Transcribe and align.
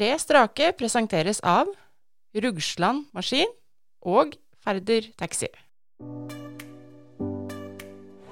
Tre 0.00 0.14
strake 0.16 0.70
presenteres 0.80 1.42
av 1.44 1.68
Rugsland 2.32 3.10
Maskin 3.12 3.50
og 4.00 4.30
Færder 4.64 5.10
Taxi. 5.20 5.50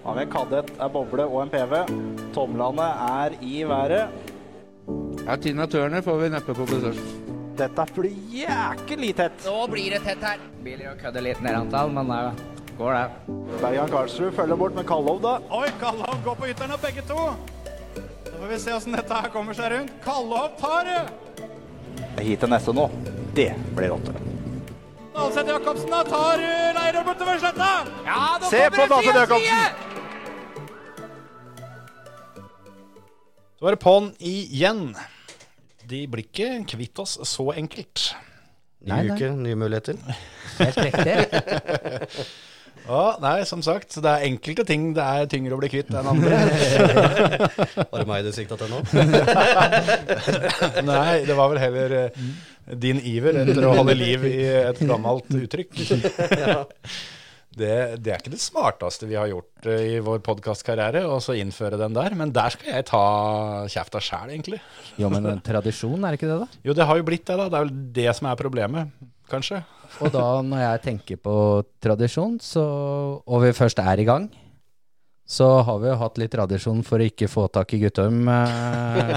Har 0.01 0.21
en 0.23 0.33
kadett, 0.33 0.73
en 0.81 0.95
boble 0.95 1.27
og 1.29 1.43
en 1.43 1.53
PV. 1.53 1.75
Tomlene 2.33 2.89
er 3.11 3.37
i 3.45 3.61
været. 3.69 4.17
Ja, 5.27 5.37
Tina 5.37 5.69
Turner 5.69 6.01
får 6.09 6.19
vi 6.23 6.33
neppe 6.39 6.57
på 6.57 6.65
besøk. 6.73 7.05
Dette 7.61 7.89
blir 8.01 8.17
jæklig 8.33 9.13
tett. 9.21 9.45
Nå 9.45 9.69
blir 9.69 9.93
det 9.93 10.01
tett 10.09 10.25
her. 10.25 10.41
Biler 10.65 10.95
og 10.95 11.05
kødder 11.05 11.29
litt 11.29 11.45
ned 11.45 11.61
antall, 11.67 11.93
men 11.93 12.09
det 12.09 12.75
går 12.81 12.97
det. 12.97 13.07
Bergan 13.61 13.93
Karlsrud 13.93 14.33
følger 14.41 14.65
bort 14.65 14.81
med 14.81 14.89
Kallov, 14.89 15.21
da. 15.21 15.37
Oi, 15.53 15.69
Kallov 15.85 16.25
går 16.25 16.41
på 16.41 16.49
ytterne, 16.49 16.81
begge 16.89 17.05
to. 17.13 17.31
Så 18.25 18.37
får 18.41 18.53
vi 18.57 18.65
se 18.65 18.81
åssen 18.81 19.03
dette 19.03 19.25
her 19.25 19.35
kommer 19.37 19.53
seg 19.53 19.75
rundt. 19.77 19.99
Kallov 20.09 20.55
tar 20.57 20.95
det! 20.95 21.28
Hit 22.25 22.41
til 22.43 22.51
neste 22.51 22.75
nå. 22.75 22.89
Det 23.37 23.51
blir 23.77 23.93
rått. 23.95 24.09
Dalseth 25.15 25.51
Jacobsen 25.51 25.91
da 25.93 26.01
tar 26.07 26.43
uh, 26.43 26.73
Leirøy 26.77 27.05
bortover 27.07 27.41
sletta. 27.43 27.71
Ja, 28.07 28.23
nå 28.39 28.51
Se 28.51 28.65
på 28.75 28.87
det 28.93 29.01
Jacobsen. 29.07 29.87
Så 33.59 33.67
er 33.67 33.75
det 33.75 33.83
på'n 33.83 34.13
igjen. 34.23 34.83
De 35.89 36.05
blir 36.11 36.27
ikke 36.29 36.51
kvitt 36.71 37.01
oss 37.03 37.17
så 37.27 37.49
enkelt. 37.57 38.13
Ny 38.79 38.93
Nei, 38.93 39.01
nei. 39.09 39.17
uke, 39.17 39.33
nye 39.35 39.59
muligheter. 39.59 39.99
Helt 40.61 40.79
riktig. 40.87 41.17
Å, 42.89 43.19
nei, 43.21 43.43
som 43.45 43.61
sagt, 43.65 43.99
det 44.01 44.09
er 44.09 44.25
enkelte 44.31 44.65
ting 44.69 44.93
det 44.97 45.05
er 45.05 45.27
tyngre 45.29 45.57
å 45.57 45.61
bli 45.61 45.69
kvitt 45.69 45.91
enn 45.93 46.09
andre. 46.09 46.39
Var 47.91 48.01
det 48.01 48.07
meg 48.09 48.25
du 48.25 48.31
sikta 48.33 48.57
til 48.57 48.71
nå? 48.73 48.81
nei, 50.89 51.21
det 51.29 51.37
var 51.37 51.53
vel 51.53 51.61
heller 51.61 51.95
eh, 51.99 52.23
din 52.81 53.01
iver 53.05 53.43
etter 53.45 53.69
å 53.69 53.75
holde 53.77 53.97
liv 53.99 54.25
i 54.31 54.41
et 54.65 54.81
gammelt 54.89 55.29
uttrykk. 55.37 55.77
Det, 57.59 57.99
det 58.05 58.13
er 58.13 58.21
ikke 58.21 58.31
det 58.31 58.39
smarteste 58.39 59.09
vi 59.11 59.17
har 59.19 59.27
gjort 59.33 59.67
eh, 59.67 59.97
i 59.97 60.03
vår 60.05 60.21
podkastkarriere, 60.23 61.01
å 61.11 61.19
innføre 61.35 61.81
den 61.81 61.97
der. 61.97 62.15
Men 62.15 62.31
der 62.31 62.55
skal 62.55 62.71
jeg 62.71 62.87
ta 62.87 63.01
kjefta 63.73 63.99
sjæl, 64.05 64.31
egentlig. 64.31 64.61
Jo, 65.01 65.11
men 65.11 65.27
tradisjon, 65.43 65.99
er 66.07 66.15
ikke 66.15 66.29
det, 66.31 66.37
da? 66.45 66.61
Jo, 66.69 66.77
det 66.79 66.87
har 66.87 67.01
jo 67.01 67.07
blitt 67.09 67.27
det, 67.27 67.35
da. 67.41 67.49
Det 67.51 67.59
er 67.59 67.67
vel 67.67 67.75
det 67.99 68.07
som 68.15 68.31
er 68.31 68.39
problemet, 68.39 68.95
kanskje. 69.33 69.59
Og 69.99 70.13
da, 70.15 70.27
når 70.47 70.61
jeg 70.63 70.83
tenker 70.85 71.19
på 71.23 71.35
tradisjon, 71.83 72.37
så, 72.43 72.63
og 73.27 73.43
vi 73.45 73.51
først 73.57 73.81
er 73.83 74.03
i 74.03 74.07
gang, 74.09 74.29
så 75.29 75.45
har 75.67 75.81
vi 75.83 75.91
jo 75.91 75.97
hatt 76.01 76.17
litt 76.23 76.33
tradisjon 76.33 76.79
for 76.87 77.03
å 77.03 77.09
ikke 77.11 77.27
få 77.29 77.43
tak 77.53 77.75
i 77.77 77.81
Guttorm 77.83 78.23
eh, 78.33 79.11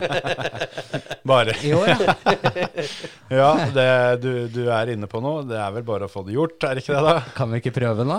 Bare. 1.31 1.53
i 1.63 1.71
år. 1.77 1.93
Ja. 1.93 2.15
Ja, 3.31 3.51
det 3.71 3.85
du, 4.19 4.31
du 4.51 4.65
er 4.75 4.89
inne 4.91 5.07
på 5.07 5.21
nå, 5.23 5.37
det 5.47 5.55
er 5.55 5.71
vel 5.71 5.85
bare 5.87 6.09
å 6.09 6.11
få 6.11 6.25
det 6.27 6.33
gjort, 6.35 6.57
er 6.67 6.75
det 6.75 6.81
ikke 6.83 6.97
det, 6.97 7.03
da? 7.05 7.13
Kan 7.37 7.53
vi 7.53 7.61
ikke 7.61 7.71
prøve 7.77 8.01
den, 8.01 8.11
da? 8.11 8.17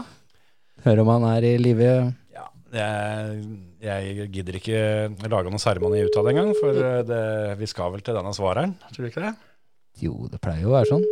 Høre 0.86 1.04
om 1.04 1.10
han 1.12 1.26
er 1.34 1.44
i 1.50 1.50
live. 1.60 1.90
Ja, 2.32 2.46
jeg, 2.78 3.42
jeg 3.84 4.28
gidder 4.32 4.56
ikke 4.56 4.80
lage 5.28 5.52
noe 5.52 5.60
seremoni 5.60 6.00
ut 6.06 6.16
av 6.16 6.24
det 6.24 6.32
engang, 6.32 6.54
for 6.56 6.80
eh, 6.80 7.02
det, 7.10 7.20
vi 7.60 7.68
skal 7.68 7.92
vel 7.92 8.06
til 8.06 8.16
denne 8.16 8.32
svareren, 8.38 8.72
tror 8.88 9.04
du 9.04 9.10
ikke 9.10 9.26
det? 9.26 9.34
Jo, 10.00 10.14
det 10.32 10.40
pleier 10.40 10.64
jo 10.64 10.72
å 10.72 10.78
være 10.78 10.94
sånn. 10.94 11.04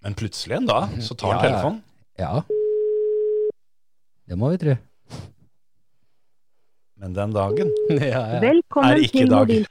Men 0.00 0.14
plutselig 0.16 0.56
en 0.56 0.68
da, 0.68 0.80
så 1.04 1.14
tar 1.14 1.34
han 1.34 1.40
Ja, 1.40 1.48
telefonen. 1.48 1.82
Ja. 2.20 2.42
Det 4.30 4.38
må 4.38 4.48
vi 4.54 4.60
tro. 4.62 4.76
Men 7.00 7.14
den 7.16 7.32
dagen 7.36 7.70
ja, 7.90 8.06
ja. 8.06 8.22
er 8.36 8.44
Velkommen 8.44 9.02
ikke 9.04 9.18
til 9.18 9.30
dag. 9.32 9.48
mobil. 9.48 9.66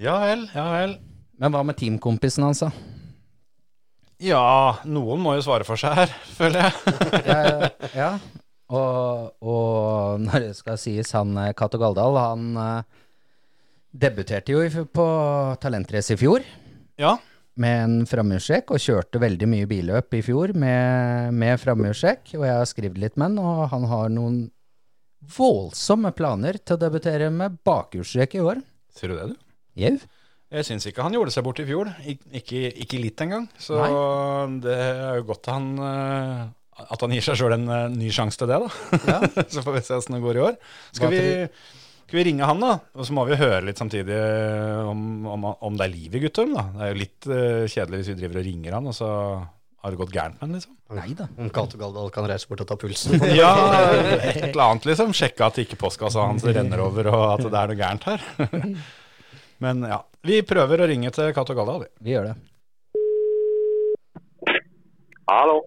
Ja 0.00 0.16
vel, 0.24 0.44
ja 0.54 0.66
vel. 0.72 0.96
Men 1.40 1.52
hva 1.52 1.62
med 1.64 1.76
teamkompisen 1.80 2.44
hans, 2.44 2.62
da? 2.64 2.70
Ja, 4.24 4.42
noen 4.88 5.20
må 5.20 5.34
jo 5.36 5.44
svare 5.44 5.64
for 5.68 5.76
seg 5.80 5.92
her, 5.96 6.12
føler 6.38 6.66
jeg. 6.68 6.96
ja, 7.28 7.70
ja. 7.96 8.10
Og, 8.72 9.28
og 9.44 10.22
når 10.24 10.48
det 10.48 10.54
skal 10.58 10.78
sies, 10.80 11.12
han 11.14 11.36
eh, 11.38 11.52
Cato 11.56 11.78
Galdal, 11.78 12.16
han 12.18 12.46
eh, 12.58 13.04
debuterte 14.06 14.56
jo 14.56 14.86
på 14.90 15.04
Talentrace 15.62 16.16
i 16.16 16.18
fjor 16.20 16.42
Ja, 17.00 17.12
med 17.62 17.78
en 17.84 17.96
framhjulssjekk, 18.08 18.74
og 18.74 18.82
kjørte 18.82 19.22
veldig 19.22 19.48
mye 19.48 19.68
billøp 19.70 20.18
i 20.18 20.22
fjor 20.24 20.52
med, 20.58 21.32
med 21.36 21.60
framhjulssjekk. 21.62 22.34
Og 22.38 22.44
jeg 22.48 22.58
har 22.60 22.68
skrevet 22.68 23.00
litt 23.02 23.16
med 23.16 23.30
han, 23.30 23.40
og 23.40 23.64
han 23.72 23.88
har 23.90 24.12
noen 24.12 24.44
voldsomme 25.36 26.12
planer 26.16 26.60
til 26.62 26.76
å 26.76 26.82
debutere 26.84 27.30
med 27.34 27.58
bakhjulssjekk 27.66 28.36
i 28.38 28.44
år. 28.44 28.60
ser 28.94 29.12
du 29.12 29.18
det, 29.18 29.32
du? 29.32 29.40
Jau. 29.82 29.96
Jeg 30.56 30.68
syns 30.68 30.86
ikke 30.86 31.02
han 31.02 31.16
gjorde 31.16 31.32
seg 31.34 31.42
bort 31.42 31.58
i 31.58 31.66
fjor. 31.66 31.90
Ik 32.06 32.20
ikke, 32.38 32.60
ikke 32.84 33.00
litt 33.02 33.22
engang. 33.24 33.48
Så 33.58 33.80
det 34.62 34.76
er 34.76 35.18
jo 35.18 35.26
godt 35.32 35.50
han 35.50 35.72
eh, 35.82 36.44
at 36.84 37.02
han 37.02 37.14
gir 37.14 37.24
seg 37.24 37.38
sjøl 37.40 37.56
en 37.56 37.66
eh, 37.72 37.88
ny 37.96 38.12
sjanse 38.14 38.38
til 38.40 38.50
det, 38.50 38.60
da. 38.62 39.00
Ja. 39.08 39.18
så 39.52 39.64
får 39.64 39.78
vi 39.78 39.82
se 39.86 39.98
åssen 39.98 40.16
det 40.16 40.22
går 40.24 40.38
i 40.38 40.44
år. 40.44 40.56
Skal 40.96 41.12
vi, 41.12 41.22
skal 42.06 42.20
vi 42.20 42.24
ringe 42.28 42.46
han, 42.46 42.60
da? 42.62 42.76
Og 42.94 43.06
så 43.08 43.14
må 43.16 43.24
vi 43.26 43.34
høre 43.40 43.64
litt 43.66 43.80
samtidig 43.80 44.14
eh, 44.14 44.86
om, 44.86 45.26
om, 45.26 45.46
om 45.58 45.78
det 45.78 45.88
er 45.88 45.90
liv 45.90 46.12
i 46.14 46.20
Guttorm, 46.22 46.52
da. 46.54 46.62
Det 46.70 46.84
er 46.84 46.92
jo 46.92 46.98
litt 47.00 47.26
uh, 47.26 47.64
kjedelig 47.66 47.98
hvis 47.98 48.10
vi 48.12 48.18
driver 48.20 48.38
og 48.38 48.44
ringer 48.46 48.76
han, 48.78 48.86
og 48.86 48.94
så 48.94 49.08
har 49.82 49.90
det 49.90 49.98
gått 49.98 50.12
gærent 50.14 50.36
med 50.38 50.44
han, 50.46 50.52
liksom. 50.54 50.76
Nei 50.94 51.16
da. 51.18 51.26
Om 51.34 51.48
Cato 51.54 51.80
Galdal 51.80 52.12
kan 52.14 52.28
reise 52.30 52.46
bort 52.46 52.62
og 52.62 52.68
ta 52.70 52.76
pulsen. 52.78 53.18
Ja, 53.40 53.50
et 54.22 54.38
eller 54.52 54.62
annet, 54.68 54.86
liksom. 54.86 55.10
Sjekke 55.18 55.48
at 55.48 55.58
ikke 55.62 55.78
postkassa 55.80 56.28
hans 56.28 56.46
renner 56.46 56.84
over, 56.84 57.10
og 57.10 57.24
at 57.32 57.42
det 57.48 57.58
er 57.58 57.72
noe 57.72 57.80
gærent 57.80 58.06
her. 58.06 58.26
Men 59.66 59.82
ja, 59.90 59.98
vi 60.26 60.38
prøver 60.46 60.84
å 60.84 60.88
ringe 60.90 61.10
til 61.16 61.32
Cato 61.34 61.56
Galdal, 61.58 61.88
vi. 61.88 61.90
Vi 62.06 62.14
gjør 62.14 62.30
det. 62.30 62.36
Hallo, 65.26 65.64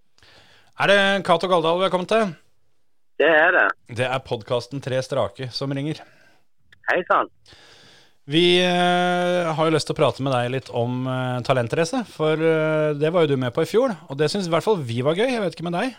Er 0.79 0.87
det 0.87 0.99
Cato 1.27 1.49
Galdal 1.51 1.81
vi 1.81 1.87
har 1.89 1.91
kommet 1.91 2.11
til? 2.15 2.31
det 3.19 3.27
er 3.27 3.51
det. 3.51 3.65
Det 3.99 4.05
er 4.07 4.21
podkasten 4.23 4.79
Tre 4.79 5.01
strake 5.03 5.49
som 5.51 5.75
ringer. 5.75 5.99
Hei 6.89 7.03
sann. 7.05 7.29
Vi 8.29 8.59
eh, 8.61 9.47
har 9.53 9.67
jo 9.67 9.73
lyst 9.73 9.87
til 9.89 9.95
å 9.95 9.97
prate 9.97 10.23
med 10.25 10.33
deg 10.33 10.51
litt 10.53 10.67
om 10.73 11.05
uh, 11.09 11.39
talentrace, 11.45 12.03
for 12.09 12.37
eh, 12.37 12.91
det 12.97 13.09
var 13.13 13.25
jo 13.25 13.31
du 13.31 13.41
med 13.41 13.53
på 13.53 13.65
i 13.65 13.69
fjor. 13.69 13.93
Og 14.09 14.17
det 14.17 14.29
syns 14.29 14.49
i 14.49 14.53
hvert 14.53 14.65
fall 14.65 14.77
vi 14.85 14.99
var 15.05 15.17
gøy. 15.17 15.27
Jeg 15.31 15.41
vet 15.41 15.57
ikke 15.57 15.65
med 15.65 15.77
deg. 15.77 15.97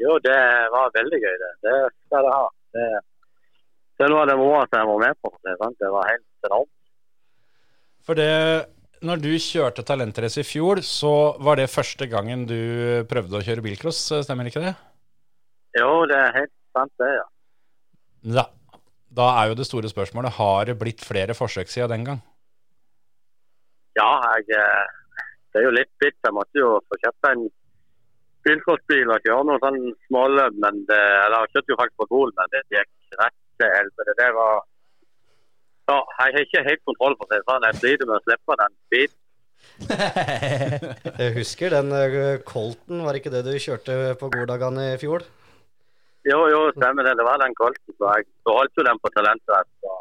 Jo, 0.00 0.16
det 0.24 0.38
var 0.72 0.92
veldig 0.94 1.20
gøy, 1.20 1.36
det. 1.42 1.52
Det 1.64 1.76
skal 2.06 2.28
det 2.28 2.32
ha. 2.32 2.48
Det, 2.76 2.88
det 3.98 4.08
av 4.08 4.26
det 4.30 4.36
moroa 4.40 4.64
jeg 4.64 4.90
var 4.92 5.00
med 5.04 5.20
på. 5.24 5.32
Det, 5.44 5.56
det 5.80 5.92
var 5.92 6.10
helt 6.12 6.50
enormt. 6.50 6.74
For 8.08 8.16
det 8.16 8.32
Når 9.04 9.20
du 9.22 9.32
kjørte 9.38 9.84
talentrace 9.86 10.40
i 10.42 10.46
fjor, 10.46 10.80
så 10.82 11.14
var 11.44 11.60
det 11.60 11.68
første 11.70 12.08
gangen 12.10 12.46
du 12.48 13.04
prøvde 13.10 13.38
å 13.38 13.44
kjøre 13.46 13.62
bilcross, 13.62 14.00
eh, 14.12 14.24
stemmer 14.26 14.48
ikke 14.48 14.64
det? 14.64 14.72
Jo, 15.78 15.90
det 16.10 16.16
er 16.18 16.32
helt 16.40 16.54
sant, 16.74 16.94
det, 16.98 17.12
ja. 17.14 17.26
Ja. 18.40 18.48
Da 19.16 19.28
er 19.40 19.50
jo 19.50 19.56
det 19.58 19.66
store 19.66 19.88
spørsmålet 19.90 20.36
har 20.36 20.68
det 20.68 20.78
blitt 20.80 21.04
flere 21.04 21.34
forsøk 21.34 21.70
siden 21.72 21.90
den 21.94 22.04
gang. 22.08 22.20
Ja, 23.98 24.10
jeg 24.36 24.52
eh, 24.58 24.90
Det 25.52 25.60
er 25.62 25.64
jo 25.66 25.74
litt 25.74 25.90
bitt. 26.02 26.18
Jeg 26.24 26.34
måtte 26.36 26.60
jo 26.60 26.74
få 26.86 26.98
kjøpt 27.02 27.30
en 27.32 27.46
bilcrossbil 28.46 29.10
og 29.10 29.24
kjøre 29.24 29.46
noen 29.48 29.62
sånn 29.64 29.78
småløp, 30.06 30.58
men 30.64 30.82
det 30.90 30.98
Eller 31.24 31.46
jeg 31.46 31.54
kjørte 31.56 31.72
jo 31.72 31.78
faktisk 31.80 32.02
på 32.02 32.10
Gol, 32.12 32.34
men 32.36 32.52
det 32.52 32.62
gikk 32.74 32.90
rett 33.22 33.38
til 33.60 33.72
helvete. 33.74 34.18
Det 34.20 34.28
var 34.36 34.60
Ja, 35.88 35.96
jeg 36.20 36.34
har 36.36 36.44
ikke 36.44 36.66
helt 36.68 36.84
kontroll 36.84 37.16
på 37.16 37.26
det. 37.32 37.40
sånn. 37.48 37.64
Jeg 37.64 37.80
sliter 37.80 38.06
med 38.10 38.20
å 38.20 38.24
slippe 38.26 38.58
den 38.60 38.76
biten. 38.92 39.18
Jeg 41.18 41.32
husker 41.34 41.72
den 41.74 41.90
eh, 41.96 42.38
Colten, 42.46 43.00
var 43.02 43.16
ikke 43.18 43.32
det 43.32 43.40
du 43.46 43.56
kjørte 43.58 44.14
på 44.20 44.28
Gordagene 44.30 44.92
i 44.92 44.98
fjor? 45.00 45.24
Jo, 46.26 46.38
jo, 46.50 46.60
stemmer 46.74 47.06
det. 47.06 47.14
Det 47.18 47.26
var 47.26 47.38
den 47.42 47.54
kolten. 47.58 47.94
Så 47.94 48.12
jeg 48.16 48.26
beholdt 48.48 48.80
jo 48.80 48.84
den 48.88 49.00
på 49.02 49.10
talentet. 49.14 49.70
Så 49.82 49.96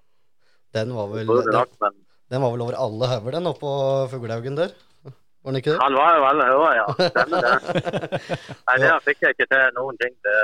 Den 0.75 0.93
var 0.95 1.11
vel, 1.13 1.29
den, 1.29 1.51
nok, 1.53 1.73
men 1.83 1.99
den 2.33 2.43
var 2.43 2.51
vel 2.55 2.63
over 2.65 2.75
alle 2.75 3.07
hauger, 3.07 3.37
den, 3.37 3.49
oppå 3.53 3.69
Fuglehaugen 4.11 4.57
der? 4.57 4.73
Var 5.07 5.53
den 5.53 5.59
ikke 5.61 5.75
det? 5.75 5.79
Han 5.79 5.95
var 5.95 6.17
jo 6.17 6.25
alle 6.27 6.47
høver, 6.49 6.73
ja. 6.75 6.87
Stemmer 7.11 7.45
det. 7.45 7.53
Nei, 8.67 8.75
der 8.83 9.05
fikk 9.05 9.21
jeg 9.23 9.37
ikke 9.37 9.47
til 9.53 9.77
noen 9.77 10.01
ting. 10.01 10.17
Det, 10.27 10.39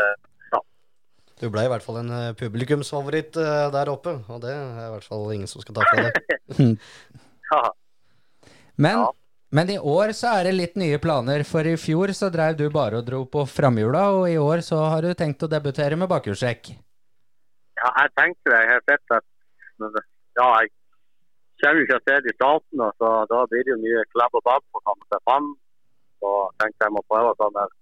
Du 1.42 1.50
ble 1.52 1.66
i 1.66 1.72
hvert 1.72 1.84
fall 1.84 1.98
en 2.00 2.12
eh, 2.14 2.30
publikumsfavoritt 2.40 3.36
eh, 3.42 3.66
der 3.74 3.90
oppe, 3.92 4.14
og 4.32 4.40
det 4.46 4.54
er 4.54 4.86
i 4.86 4.92
hvert 4.94 5.08
fall 5.10 5.26
ingen 5.34 5.50
som 5.50 5.64
skal 5.66 5.76
ta 5.76 5.88
fra 5.90 6.06
deg. 6.06 6.14
ja. 7.52 7.64
Men, 8.78 9.02
Ja. 9.04 9.10
Men 9.54 9.70
i 9.70 9.78
år 9.78 10.12
så 10.18 10.32
er 10.40 10.48
det 10.48 10.54
litt 10.58 10.80
nye 10.82 10.98
planer, 11.02 11.44
for 11.46 11.68
i 11.70 11.76
fjor 11.78 12.14
så 12.18 12.30
drev 12.34 12.58
du 12.58 12.66
bare 12.74 13.00
og 13.02 13.06
dro 13.08 13.20
på 13.30 13.46
framhjula, 13.50 14.04
og 14.18 14.26
i 14.32 14.40
år 14.42 14.64
så 14.66 14.80
har 14.90 15.06
du 15.06 15.14
tenkt 15.14 15.46
å 15.46 15.52
debutere 15.52 16.00
med 16.00 16.10
bakhjulstrekk. 16.10 16.74
ja, 17.82 17.90
jeg 18.02 18.10
tenkte 18.18 18.50
det. 18.50 18.62
Jeg 18.64 18.74
har 18.74 18.84
sett 18.90 19.18
at 19.18 19.26
Ja, 20.40 20.48
jeg 20.62 20.72
kommer 21.62 21.80
jo 21.80 21.86
ikke 21.86 22.00
av 22.00 22.06
sted 22.06 22.28
i 22.30 22.36
starten, 22.36 22.82
og 22.82 22.92
så 22.98 23.10
da 23.30 23.44
blir 23.52 23.64
det 23.66 23.76
jo 23.76 23.82
mye 23.84 24.06
klabb 24.16 24.34
og 24.40 24.44
babb 24.48 24.64
for 24.72 24.82
å 24.82 24.86
komme 24.90 25.06
seg 25.14 25.22
fram. 25.30 25.50
Så 26.20 26.32
tenkte 26.62 26.88
jeg 26.88 26.96
må 26.96 27.04
prøve 27.12 27.34
å 27.34 27.50
der. 27.60 27.76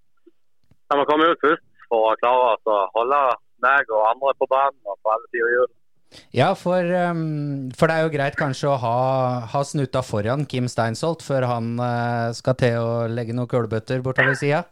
Jeg 0.92 1.00
må 1.00 1.06
komme 1.08 1.30
ut 1.32 1.44
først 1.46 1.64
for 1.88 2.10
å 2.12 2.18
klare 2.20 2.58
å 2.76 2.80
holde 2.98 3.22
meg 3.64 3.94
og 3.96 4.10
andre 4.10 4.34
på 4.40 4.50
banen 4.52 4.92
og 4.92 5.00
på 5.00 5.14
alle 5.14 5.32
fire 5.32 5.54
hjul. 5.56 5.72
Ja, 6.36 6.52
for, 6.60 6.84
um, 7.12 7.70
for 7.78 7.88
det 7.88 7.96
er 7.96 8.06
jo 8.06 8.14
greit 8.14 8.38
kanskje 8.40 8.70
å 8.72 8.78
ha, 8.82 8.98
ha 9.52 9.62
snuta 9.68 10.04
foran 10.04 10.44
Kim 10.50 10.68
Steinsholt 10.72 11.24
før 11.24 11.48
han 11.48 11.74
uh, 11.80 12.32
skal 12.36 12.58
til 12.60 12.78
å 12.80 12.92
legge 13.12 13.36
noen 13.36 13.50
kølbøtter 13.52 14.04
bortover 14.04 14.36
sida. 14.40 14.66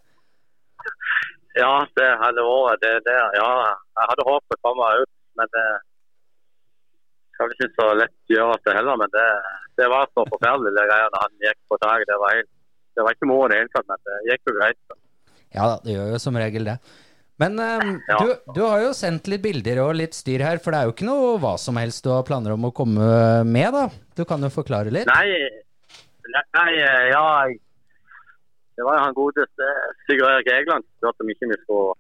Ja, 1.58 1.74
det 1.98 2.10
hadde 2.22 2.44
vært 2.46 2.84
det 2.84 2.94
det, 3.08 3.16
Ja, 3.40 3.50
jeg 3.72 4.12
hadde 4.12 4.28
håpet 4.28 4.60
å 4.60 4.64
komme 4.68 4.92
ut, 5.02 5.12
men 5.40 5.52
det 5.56 5.66
skal 7.36 7.56
ikke 7.56 7.72
så 7.80 7.90
lett 7.96 8.16
gjøres 8.32 8.64
det 8.68 8.76
heller. 8.76 9.00
Men 9.00 9.12
det, 9.16 9.28
det 9.80 9.90
var 9.92 10.08
så 10.12 10.28
forferdelig 10.28 10.76
det 10.76 10.88
greia 10.92 11.12
da 11.16 11.24
han 11.26 11.44
gikk 11.44 11.60
på 11.72 11.80
taket. 11.84 12.12
Det 12.12 12.48
det 13.00 13.06
var 13.06 13.16
ikke 13.16 13.30
moro 13.30 13.48
i 13.48 13.52
det 13.54 13.62
hele 13.62 13.72
tatt, 13.72 13.88
men 13.88 14.02
det 14.08 14.18
gikk 14.28 14.50
jo 14.50 14.56
greit. 14.58 14.98
Ja 15.56 15.68
da, 15.72 15.76
det 15.86 15.94
gjør 15.96 16.10
jo 16.14 16.18
som 16.20 16.38
regel 16.38 16.68
det. 16.68 16.76
Men 17.40 17.56
um, 17.56 18.02
Ja. 18.08 18.18
du, 18.20 18.34
du 18.56 18.62
har 18.66 18.82
jo 18.84 18.92
sendt 18.96 19.30
litt 19.32 19.44
bilder 19.46 19.80
og 19.86 19.94
litt 19.96 20.18
styr 20.18 20.44
her, 20.44 20.60
for 20.60 20.76
det 20.76 20.82
er 20.82 20.90
jo 20.90 20.96
ikke 20.96 21.08
noe 21.08 21.38
hva 21.40 21.54
som 21.62 21.80
helst 21.80 22.04
du 22.04 22.12
har 22.12 22.26
planer 22.28 22.56
om 22.56 22.68
å 22.68 22.74
komme 22.76 23.08
med, 23.48 23.72
da? 23.76 23.86
Du 24.20 24.26
kan 24.28 24.44
jo 24.44 24.52
forklare 24.52 24.92
litt? 24.92 25.08
Nei, 25.08 25.40
nei 26.58 26.70
ja 27.14 27.24
Det 27.48 28.84
var 28.84 29.00
jo 29.00 29.06
han 29.06 29.16
godeste 29.16 29.70
Sigurd 30.04 30.34
Erik 30.34 30.52
Egeland 30.52 30.84
som 30.84 30.98
spurte 31.00 31.24
om 31.24 31.32
ikke 31.32 31.52
vi 31.54 31.60
skulle 31.64 31.96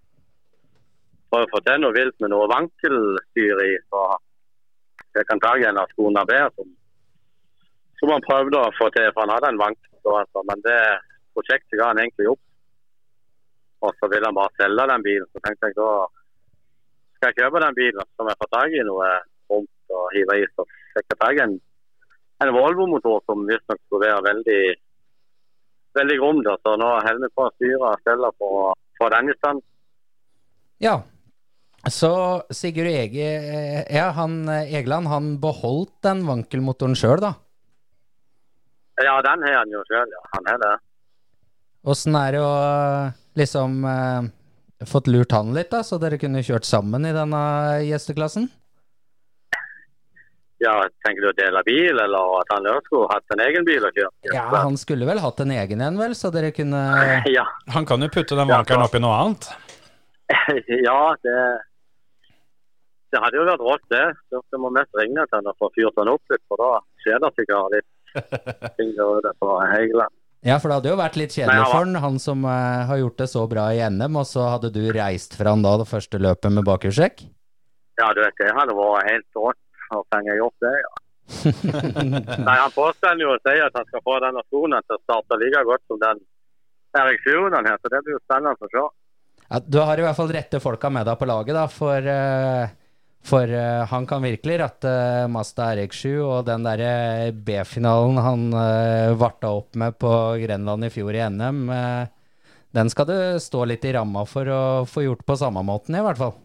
prøve 1.29 1.47
å 1.47 1.53
få 1.53 1.61
til 1.65 1.81
noe 1.83 1.95
vilt 1.95 2.17
med 2.23 2.33
noe 2.33 2.49
vankelstyr 2.51 3.63
i. 3.63 3.71
Så 3.87 4.03
jeg 5.15 5.27
kan 5.29 5.41
ta 5.43 5.55
igjen 5.57 5.79
av 5.79 5.91
skoene 5.93 6.25
bedre 6.27 6.51
som, 6.57 6.69
som 8.01 8.13
han 8.15 8.25
prøvde 8.27 8.59
å 8.59 8.75
få 8.79 8.89
til, 8.95 9.07
for 9.13 9.23
han 9.23 9.35
hadde 9.37 9.53
en 9.53 9.61
vankel. 9.61 9.85
Altså. 10.09 10.43
Men 10.49 10.63
det 10.65 10.79
prosjektet 11.37 11.77
ga 11.79 11.91
han 11.91 12.01
egentlig 12.01 12.31
opp. 12.33 12.43
Og 13.85 13.95
så 13.95 14.09
ville 14.11 14.27
han 14.27 14.37
bare 14.37 14.55
selge 14.59 14.85
den 14.91 15.05
bilen. 15.07 15.29
Så 15.31 15.41
tenkte 15.45 15.69
jeg 15.69 15.79
da 15.79 15.89
skal 17.19 17.31
jeg 17.31 17.37
kjøpe 17.39 17.63
den 17.63 17.75
bilen, 17.75 18.05
så 18.15 18.23
må 18.23 18.31
jeg 18.31 18.41
få 18.41 18.47
tak 18.53 18.75
i 18.75 18.85
noe 18.87 19.09
rundt 19.51 19.95
og 19.95 20.13
hive 20.15 20.37
i. 20.39 20.45
Så 20.55 20.65
fikk 20.95 21.13
jeg 21.13 21.19
tak 21.19 21.39
i 21.39 21.43
en 21.47 21.57
en 22.43 22.53
Volvo-motor 22.55 23.19
som 23.27 23.43
visstnok 23.47 23.79
skulle 23.83 24.07
være 24.07 24.23
veldig 24.29 24.61
veldig 25.99 26.17
grom. 26.21 26.41
da, 26.43 26.55
Så 26.63 26.75
nå 26.79 26.89
holder 26.95 27.23
vi 27.25 27.35
på 27.35 27.45
å 27.45 27.53
styre 27.55 27.79
og 27.91 28.03
stelle 28.03 28.31
for 28.37 28.59
å 28.63 28.67
få 28.99 29.09
den 29.15 29.31
i 29.31 29.37
stand. 29.39 29.63
Ja. 30.79 31.01
Så 31.87 32.11
Sigurd 32.51 32.91
Ege, 32.91 33.27
eh, 33.39 33.83
ja, 33.95 34.11
han, 34.11 34.47
eh, 34.49 34.71
Egeland 34.79 35.07
han 35.07 35.37
beholdt 35.39 36.01
den 36.03 36.25
vankelmotoren 36.27 36.95
sjøl, 36.95 37.19
da? 37.23 37.33
Ja, 38.99 39.21
den 39.23 39.43
har 39.47 39.61
han 39.61 39.71
jo 39.71 39.83
sjøl, 39.87 40.11
ja. 40.11 40.21
Han 40.35 40.49
har 40.51 40.59
det. 40.59 40.73
Åssen 41.87 42.15
er 42.19 42.35
det 42.35 42.41
å 42.43 42.53
liksom 43.39 43.83
eh, 43.87 44.85
fått 44.87 45.07
lurt 45.07 45.31
han 45.31 45.53
litt, 45.55 45.69
da, 45.71 45.83
så 45.83 45.99
dere 46.01 46.19
kunne 46.19 46.43
kjørt 46.43 46.67
sammen 46.67 47.07
i 47.07 47.13
denne 47.15 47.41
gjesteklassen? 47.87 48.49
Ja, 50.59 50.73
Tenker 51.05 51.23
du 51.23 51.29
å 51.29 51.37
dele 51.37 51.61
bil, 51.63 51.95
eller 52.03 52.33
at 52.41 52.49
han 52.51 52.65
skulle 52.83 53.07
hatt 53.13 53.31
en 53.31 53.43
egen 53.45 53.63
bil 53.67 53.85
å 53.87 53.91
kjøre? 53.95 54.11
Ja, 54.27 54.43
han 54.57 54.75
skulle 54.79 55.07
vel 55.07 55.21
hatt 55.23 55.39
en 55.39 55.53
egen 55.55 55.79
en, 55.85 55.99
vel, 56.01 56.17
så 56.19 56.33
dere 56.35 56.51
kunne 56.51 56.81
ja. 57.37 57.45
Han 57.71 57.87
kan 57.87 58.03
jo 58.03 58.11
putte 58.11 58.35
den 58.35 58.49
vankeren 58.51 58.83
klart. 58.83 58.91
oppi 58.91 58.99
noe 59.03 59.15
annet. 59.23 59.47
ja, 60.89 60.99
det 61.23 61.39
Det 63.09 63.23
hadde 63.23 63.39
jo 63.39 63.47
vært 63.47 63.63
rått, 63.65 63.87
det. 63.89 64.03
Så 64.27 64.59
må 64.59 64.69
mest 64.75 64.91
ringe 64.99 65.23
til 65.23 65.39
han 65.39 65.47
og 65.47 65.55
få 65.63 65.71
fyrt 65.79 65.95
han 65.97 66.11
opp 66.11 66.35
litt, 66.35 66.43
for 66.51 66.59
da 66.59 66.83
skjer 67.05 67.23
det 67.23 67.31
sikkert 67.39 67.77
litt 67.77 67.89
ting 68.77 68.91
der 68.99 69.15
ute 69.23 69.31
på 69.39 69.55
Hegeland. 69.71 70.18
Ja, 70.45 70.55
for 70.55 70.71
det 70.71 70.77
hadde 70.77 70.91
jo 70.93 70.99
vært 70.99 71.17
litt 71.19 71.33
kjedelig 71.35 71.65
for 71.67 71.81
han, 71.81 71.97
han 71.99 72.19
som 72.23 72.45
eh, 72.47 72.85
har 72.87 73.01
gjort 73.01 73.17
det 73.19 73.27
så 73.27 73.43
bra 73.51 73.65
i 73.75 73.81
NM, 73.91 74.21
og 74.21 74.27
så 74.29 74.45
hadde 74.53 74.71
du 74.71 74.81
reist 74.95 75.35
fra 75.35 75.51
han 75.51 75.65
da 75.65 75.73
det 75.81 75.89
første 75.89 76.21
løpet 76.21 76.55
med 76.55 76.67
bakhjulstrekk? 76.69 77.25
Ja, 77.99 78.13
du 78.15 78.23
vet, 78.23 78.37
det 78.39 78.55
hadde 78.55 78.77
vært 78.77 79.09
helt 79.09 79.39
rått 79.41 79.91
å 79.91 80.01
fenge 80.13 80.37
gjort 80.39 80.63
det, 80.63 80.73
ja. 80.79 80.95
Nei, 82.47 82.55
han 82.55 82.71
påstår 82.73 83.19
jo 83.21 83.35
å 83.35 83.41
si 83.43 83.57
at 83.61 83.75
han 83.75 83.85
skal 83.91 84.01
få 84.05 84.15
denne 84.23 84.41
skolen 84.47 84.85
til 84.85 84.95
å 84.95 85.01
starte 85.03 85.37
like 85.43 85.65
godt 85.67 85.83
som 85.91 85.99
den 86.01 86.23
Erik 86.97 87.21
Furunen 87.25 87.67
her, 87.69 87.77
så 87.77 87.91
det 87.91 88.01
blir 88.05 88.15
jo 88.15 88.21
spennende 88.23 88.55
å 88.55 88.71
se. 88.71 88.85
Ja, 89.49 89.59
du 89.61 89.77
har 89.83 89.99
i 89.99 90.05
hvert 90.05 90.17
fall 90.17 90.31
rette 90.33 90.61
folka 90.63 90.89
med 90.93 91.05
deg 91.09 91.19
på 91.19 91.27
laget, 91.29 91.53
da, 91.57 91.67
for, 91.73 92.07
eh, 92.15 92.71
for 93.25 93.51
uh, 93.51 93.85
han 93.91 94.05
kan 94.07 94.23
virkelig 94.23 94.59
ratte 94.61 94.91
Mazda 95.29 95.73
RX7, 95.75 96.13
og 96.23 96.45
den 96.47 96.63
derre 96.65 97.31
B-finalen 97.35 98.17
han 98.23 98.45
uh, 98.55 99.15
varta 99.19 99.51
opp 99.59 99.75
med 99.77 99.97
på 100.01 100.11
Grenland 100.41 100.87
i 100.87 100.91
fjor 100.93 101.13
i 101.17 101.25
NM, 101.29 101.59
eh, 101.75 102.07
den 102.71 102.89
skal 102.93 103.07
du 103.09 103.17
stå 103.41 103.65
litt 103.65 103.85
i 103.85 103.93
ramma 103.95 104.23
for 104.29 104.45
å 104.53 104.61
få 104.89 105.03
gjort 105.03 105.25
på 105.25 105.35
samme 105.41 105.63
måten, 105.65 105.97
i 105.97 106.03
hvert 106.05 106.19
fall. 106.21 106.35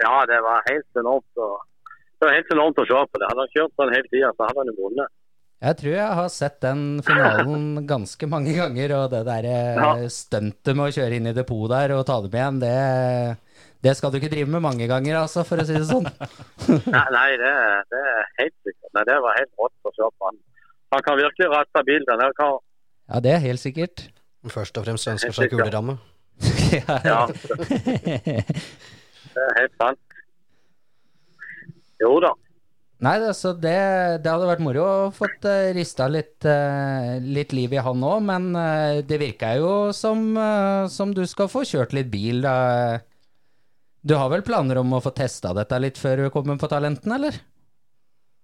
Ja, 0.00 0.24
det 0.26 0.38
var 0.40 0.64
helt 0.70 0.96
enormt 0.96 1.40
Og, 1.44 1.58
det 2.18 2.24
var 2.30 2.38
helt 2.38 2.52
enormt 2.54 2.78
å 2.80 2.86
se 2.88 3.00
på 3.12 3.20
det. 3.20 3.26
Hadde 3.28 3.42
han 3.44 3.52
kjørt 3.52 3.74
sånn 3.76 3.92
hele 3.92 4.08
tida, 4.08 4.30
så 4.32 4.46
hadde 4.48 4.62
han 4.62 4.70
jo 4.72 4.86
vunnet. 4.86 5.12
Jeg 5.64 5.76
tror 5.80 5.92
jeg 5.94 6.16
har 6.18 6.30
sett 6.32 6.56
den 6.64 6.80
finalen 7.04 7.66
ganske 7.92 8.28
mange 8.28 8.52
ganger, 8.56 8.94
og 8.98 9.10
det 9.12 9.22
der 9.28 9.48
eh, 9.50 9.78
Ja. 9.80 9.90
stuntet 10.12 10.72
med 10.74 10.88
å 10.88 10.94
kjøre 10.96 11.20
inn 11.20 11.28
i 11.30 11.36
depot 11.36 11.68
der 11.72 11.94
og 11.98 12.06
ta 12.08 12.18
dem 12.24 12.34
igjen, 12.40 12.62
det, 12.64 12.74
det 13.84 13.92
skal 13.98 14.12
du 14.12 14.18
ikke 14.18 14.32
drive 14.32 14.50
med 14.50 14.64
mange 14.64 14.88
ganger, 14.88 15.18
altså, 15.20 15.44
for 15.46 15.60
å 15.60 15.66
si 15.68 15.76
det 15.76 15.86
sånn. 15.88 16.08
Nei, 16.94 17.06
nei 17.14 17.30
det, 17.40 17.52
det 17.92 18.02
er 18.14 18.22
helt 18.40 18.56
sikkert. 18.64 18.90
Nei, 18.96 19.04
det 19.10 19.18
var 19.26 19.38
helt 19.38 19.52
rått 19.60 19.90
å 19.90 19.94
se 19.94 20.08
på 20.08 20.30
han. 20.30 20.40
Han 20.94 21.04
kan 21.04 21.18
virkelig 21.20 21.50
ratte 21.52 21.84
bilen. 21.86 22.06
der 22.08 22.36
karen. 22.38 22.62
Ja, 23.10 23.20
det 23.20 23.34
er 23.34 23.42
helt 23.44 23.60
sikkert. 23.60 24.06
Først 24.48 24.78
og 24.80 24.86
fremst 24.86 25.08
ønsker 25.12 25.36
seg 25.36 25.52
kuleramme. 25.52 25.98
Ja, 26.74 27.28
det 29.34 29.42
er 29.44 29.52
helt 29.60 29.76
sant. 29.78 30.00
Jo 32.02 32.16
da. 32.24 32.32
Nei, 33.04 33.18
det, 33.20 33.32
så 33.36 33.52
det, 33.52 33.76
det 34.24 34.30
hadde 34.30 34.48
vært 34.48 34.62
moro 34.64 34.84
å 34.86 35.10
fått 35.12 35.44
uh, 35.44 35.70
rista 35.76 36.06
litt, 36.08 36.46
eh, 36.48 37.18
litt 37.20 37.52
liv 37.52 37.74
i 37.74 37.82
han 37.82 38.04
òg, 38.06 38.22
men 38.24 38.46
eh, 38.56 39.02
det 39.04 39.18
virka 39.20 39.50
jo 39.58 39.72
som, 39.92 40.22
eh, 40.38 40.86
som 40.90 41.12
du 41.12 41.24
skal 41.28 41.50
få 41.52 41.66
kjørt 41.68 41.92
litt 41.96 42.08
bil. 42.12 42.40
Da. 42.46 42.54
Du 44.04 44.12
har 44.20 44.28
vel 44.28 44.42
planer 44.44 44.76
om 44.82 44.90
å 44.92 45.00
få 45.00 45.14
testa 45.16 45.54
dette 45.56 45.78
litt 45.80 45.96
før 45.96 46.26
du 46.26 46.32
kommer 46.32 46.58
på 46.60 46.68
Talenten, 46.68 47.12
eller? 47.16 47.38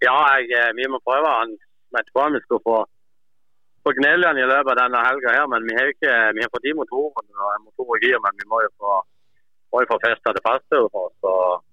Ja, 0.01 0.17
jeg, 0.39 0.49
eh, 0.57 0.71
vi 0.79 0.87
må 0.89 1.01
prøve. 1.05 1.29
Han 1.41 1.53
vet 1.93 2.09
ikke 2.09 2.23
om 2.25 2.37
vi 2.37 2.41
skal 2.47 2.63
få 2.65 2.77
på 3.85 3.93
gnelene 3.97 4.41
i 4.41 4.49
løpet 4.49 4.73
av 4.73 4.79
denne 4.81 5.03
helga 5.05 5.35
her, 5.37 5.47
men 5.53 5.67
vi 5.69 5.77
har 5.77 5.91
ikke 5.93 6.15
vi 6.37 6.45
har 6.45 6.53
fått 6.53 6.69
i 6.69 6.77
motoren 6.77 7.29
og 7.45 7.51
en 7.55 7.67
motor 7.67 7.93
og 7.93 8.05
gir, 8.05 8.17
men 8.25 8.41
vi 8.41 8.49
må 8.49 8.61
jo 8.65 8.71
få, 8.81 8.97
må 9.73 9.83
jo 9.83 9.91
få 9.93 9.99
festa 10.05 10.35
det 10.37 10.45
faste 10.45 10.81
for 10.93 11.09
oss 11.09 11.29
og, 11.29 11.65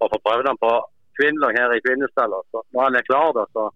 og 0.00 0.12
få 0.12 0.20
prøvd 0.28 0.48
den 0.48 0.60
på 0.64 0.72
Kvinnelong 1.16 1.56
her 1.56 1.72
i 1.76 1.82
Kvinesdal. 1.84 2.36
Når 2.52 2.82
han 2.84 2.96
er 3.00 3.08
klar, 3.08 3.32
da, 3.36 3.44
så 3.52 3.68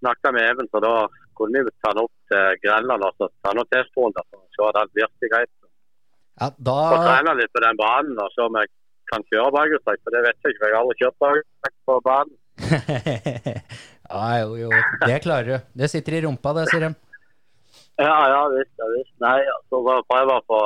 snakka 0.00 0.32
med 0.32 0.48
Even, 0.48 0.68
så 0.72 0.80
da 0.84 0.94
kunne 1.36 1.64
vi 1.64 1.72
ta 1.80 1.92
han 1.92 2.04
opp 2.04 2.14
til 2.32 2.60
Grenland 2.64 3.04
og 3.04 3.16
så 3.16 3.28
ta 3.44 3.52
noen 3.56 3.72
testrunder 3.72 4.28
for 4.28 4.40
å 4.40 4.52
se 4.56 4.68
at 4.68 4.80
alt 4.80 4.96
virker 4.96 5.32
greit. 5.32 5.52
Ja, 6.40 6.48
Og 6.48 6.60
da 6.64 6.76
trene 7.04 7.36
litt 7.38 7.52
på 7.52 7.62
den 7.62 7.76
banen 7.80 8.18
og 8.18 8.32
se 8.32 8.44
om 8.46 8.56
jeg 8.60 8.70
kan 9.10 9.24
kjøre 9.28 9.52
bakhjulstrekk, 9.56 10.00
for 10.06 10.14
det 10.16 10.22
vet 10.24 10.36
jeg 10.38 10.54
ikke. 10.54 10.60
for 10.62 10.68
Jeg 10.70 10.76
har 10.76 10.82
aldri 10.82 10.98
kjørt 11.02 11.18
bakhjulstrekk 11.24 11.76
på 11.90 11.98
banen. 12.10 12.36
Ja, 14.10 14.40
jo, 14.42 14.56
jo. 14.58 14.70
Det 15.06 15.20
klarer 15.22 15.46
du. 15.46 15.66
Det 15.78 15.86
sitter 15.92 16.16
i 16.18 16.20
rumpa, 16.24 16.50
det, 16.56 16.64
sier 16.72 16.82
de. 16.82 16.88
Ja, 18.00 18.16
ja 18.32 18.40
visst. 18.50 18.72
Ja, 18.80 18.88
visst. 18.96 19.12
Nei, 19.22 19.36
så 19.70 19.82
bare 19.86 20.02
prøve 20.08 20.38
å 20.40 20.44
få 20.50 20.60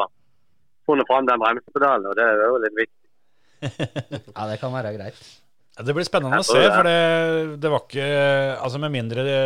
funnet 0.88 1.08
fram 1.10 1.28
den 1.28 1.42
bremsepedalen, 1.42 2.08
og 2.08 2.16
det 2.16 2.24
er 2.24 2.40
jo 2.46 2.60
litt 2.64 2.78
viktig. 2.78 3.00
Ja, 4.36 4.46
det 4.48 4.58
kan 4.60 4.72
være 4.72 4.94
greit. 4.96 5.20
Det 5.74 5.94
blir 5.96 6.06
spennende 6.06 6.40
å 6.40 6.46
se, 6.46 6.60
for 6.70 6.86
det, 6.86 6.98
det 7.58 7.70
var 7.72 7.80
ikke 7.82 8.04
Altså 8.62 8.78
Med 8.78 8.92
mindre 8.94 9.24
det, 9.26 9.38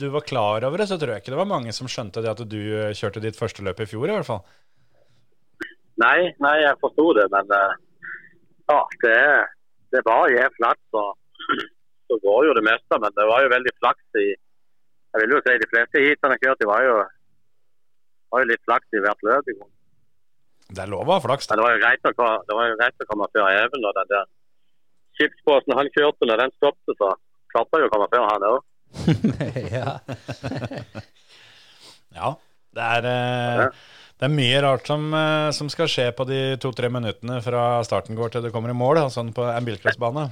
du 0.00 0.06
var 0.14 0.24
klar 0.24 0.64
over 0.64 0.80
det, 0.80 0.86
så 0.88 0.96
tror 1.00 1.14
jeg 1.14 1.24
ikke 1.24 1.34
det 1.34 1.40
var 1.40 1.50
mange 1.50 1.74
som 1.76 1.90
skjønte 1.90 2.22
det 2.24 2.30
at 2.32 2.40
du 2.48 2.60
kjørte 2.96 3.20
ditt 3.20 3.36
første 3.36 3.64
løp 3.66 3.82
i 3.84 3.88
fjor, 3.90 4.08
i 4.08 4.14
hvert 4.16 4.28
fall. 4.28 4.42
Nei, 6.02 6.32
nei, 6.44 6.56
jeg 6.60 6.80
forsto 6.82 7.06
det, 7.16 7.26
men 7.32 7.52
eh, 7.56 7.76
ja, 8.68 8.80
det 9.04 9.12
er, 9.16 9.46
det 9.94 10.02
var 10.04 10.26
bare 10.26 10.26
å 10.26 10.34
Og 10.34 10.82
så, 10.92 11.04
så 12.10 12.18
går 12.24 12.48
jo 12.48 12.56
det 12.58 12.64
meste. 12.66 12.98
Men 13.00 13.14
det 13.16 13.28
var 13.30 13.44
jo 13.44 13.52
veldig 13.54 13.72
flaks 13.80 14.20
i 14.20 14.26
Jeg 14.26 15.22
vil 15.22 15.32
jo 15.32 15.40
si 15.46 15.54
de 15.62 15.70
fleste 15.70 16.02
heatene 16.02 16.36
jeg 16.36 16.44
kjørte, 16.44 16.68
var 16.68 16.84
jo, 16.84 16.96
var 18.34 18.42
jo 18.44 18.50
litt 18.50 18.64
flaks 18.68 18.98
i 18.98 19.02
hvert 19.04 19.22
løp. 19.24 19.48
Det 20.66 20.82
er 20.82 20.90
lov 20.92 21.08
å 21.08 21.16
ha 21.16 21.22
flaks. 21.24 21.48
Det 21.48 21.62
var 21.62 21.76
jo 21.76 21.80
greit 21.80 22.08
å, 22.10 22.12
det 22.44 22.58
var 22.58 22.68
jo 22.68 22.78
greit 22.80 23.04
å 23.04 23.08
komme 23.08 23.30
før 23.32 23.48
Even. 23.54 23.86
Og 23.86 23.96
den 23.96 24.10
der 24.12 24.26
skipsbåten 25.16 25.78
han 25.78 25.92
kjørte, 25.94 26.28
når 26.28 26.42
den 26.42 26.56
stoppet, 26.58 26.98
så 27.00 27.12
klarte 27.54 27.80
jeg 27.80 27.88
å 27.88 27.92
komme 27.94 28.10
før 28.12 28.26
han 28.28 28.48
òg. 28.52 28.64
ja. 29.76 29.96
Ja. 32.16 32.30
Det 32.76 32.84
er, 32.96 33.06
eh, 33.08 33.58
Ja. 33.60 33.68
Det 34.16 34.24
er 34.24 34.32
mye 34.32 34.60
rart 34.64 34.88
som, 34.88 35.08
eh, 35.12 35.50
som 35.52 35.68
skal 35.72 35.90
skje 35.92 36.06
på 36.16 36.24
de 36.28 36.40
to-tre 36.60 36.88
minuttene 36.92 37.42
fra 37.44 37.82
starten 37.84 38.16
går 38.16 38.32
til 38.32 38.46
du 38.46 38.52
kommer 38.54 38.72
i 38.72 38.76
mål, 38.76 39.02
sånn 39.12 39.34
på 39.36 39.44
en 39.44 39.66
bilcrossbane. 39.66 40.30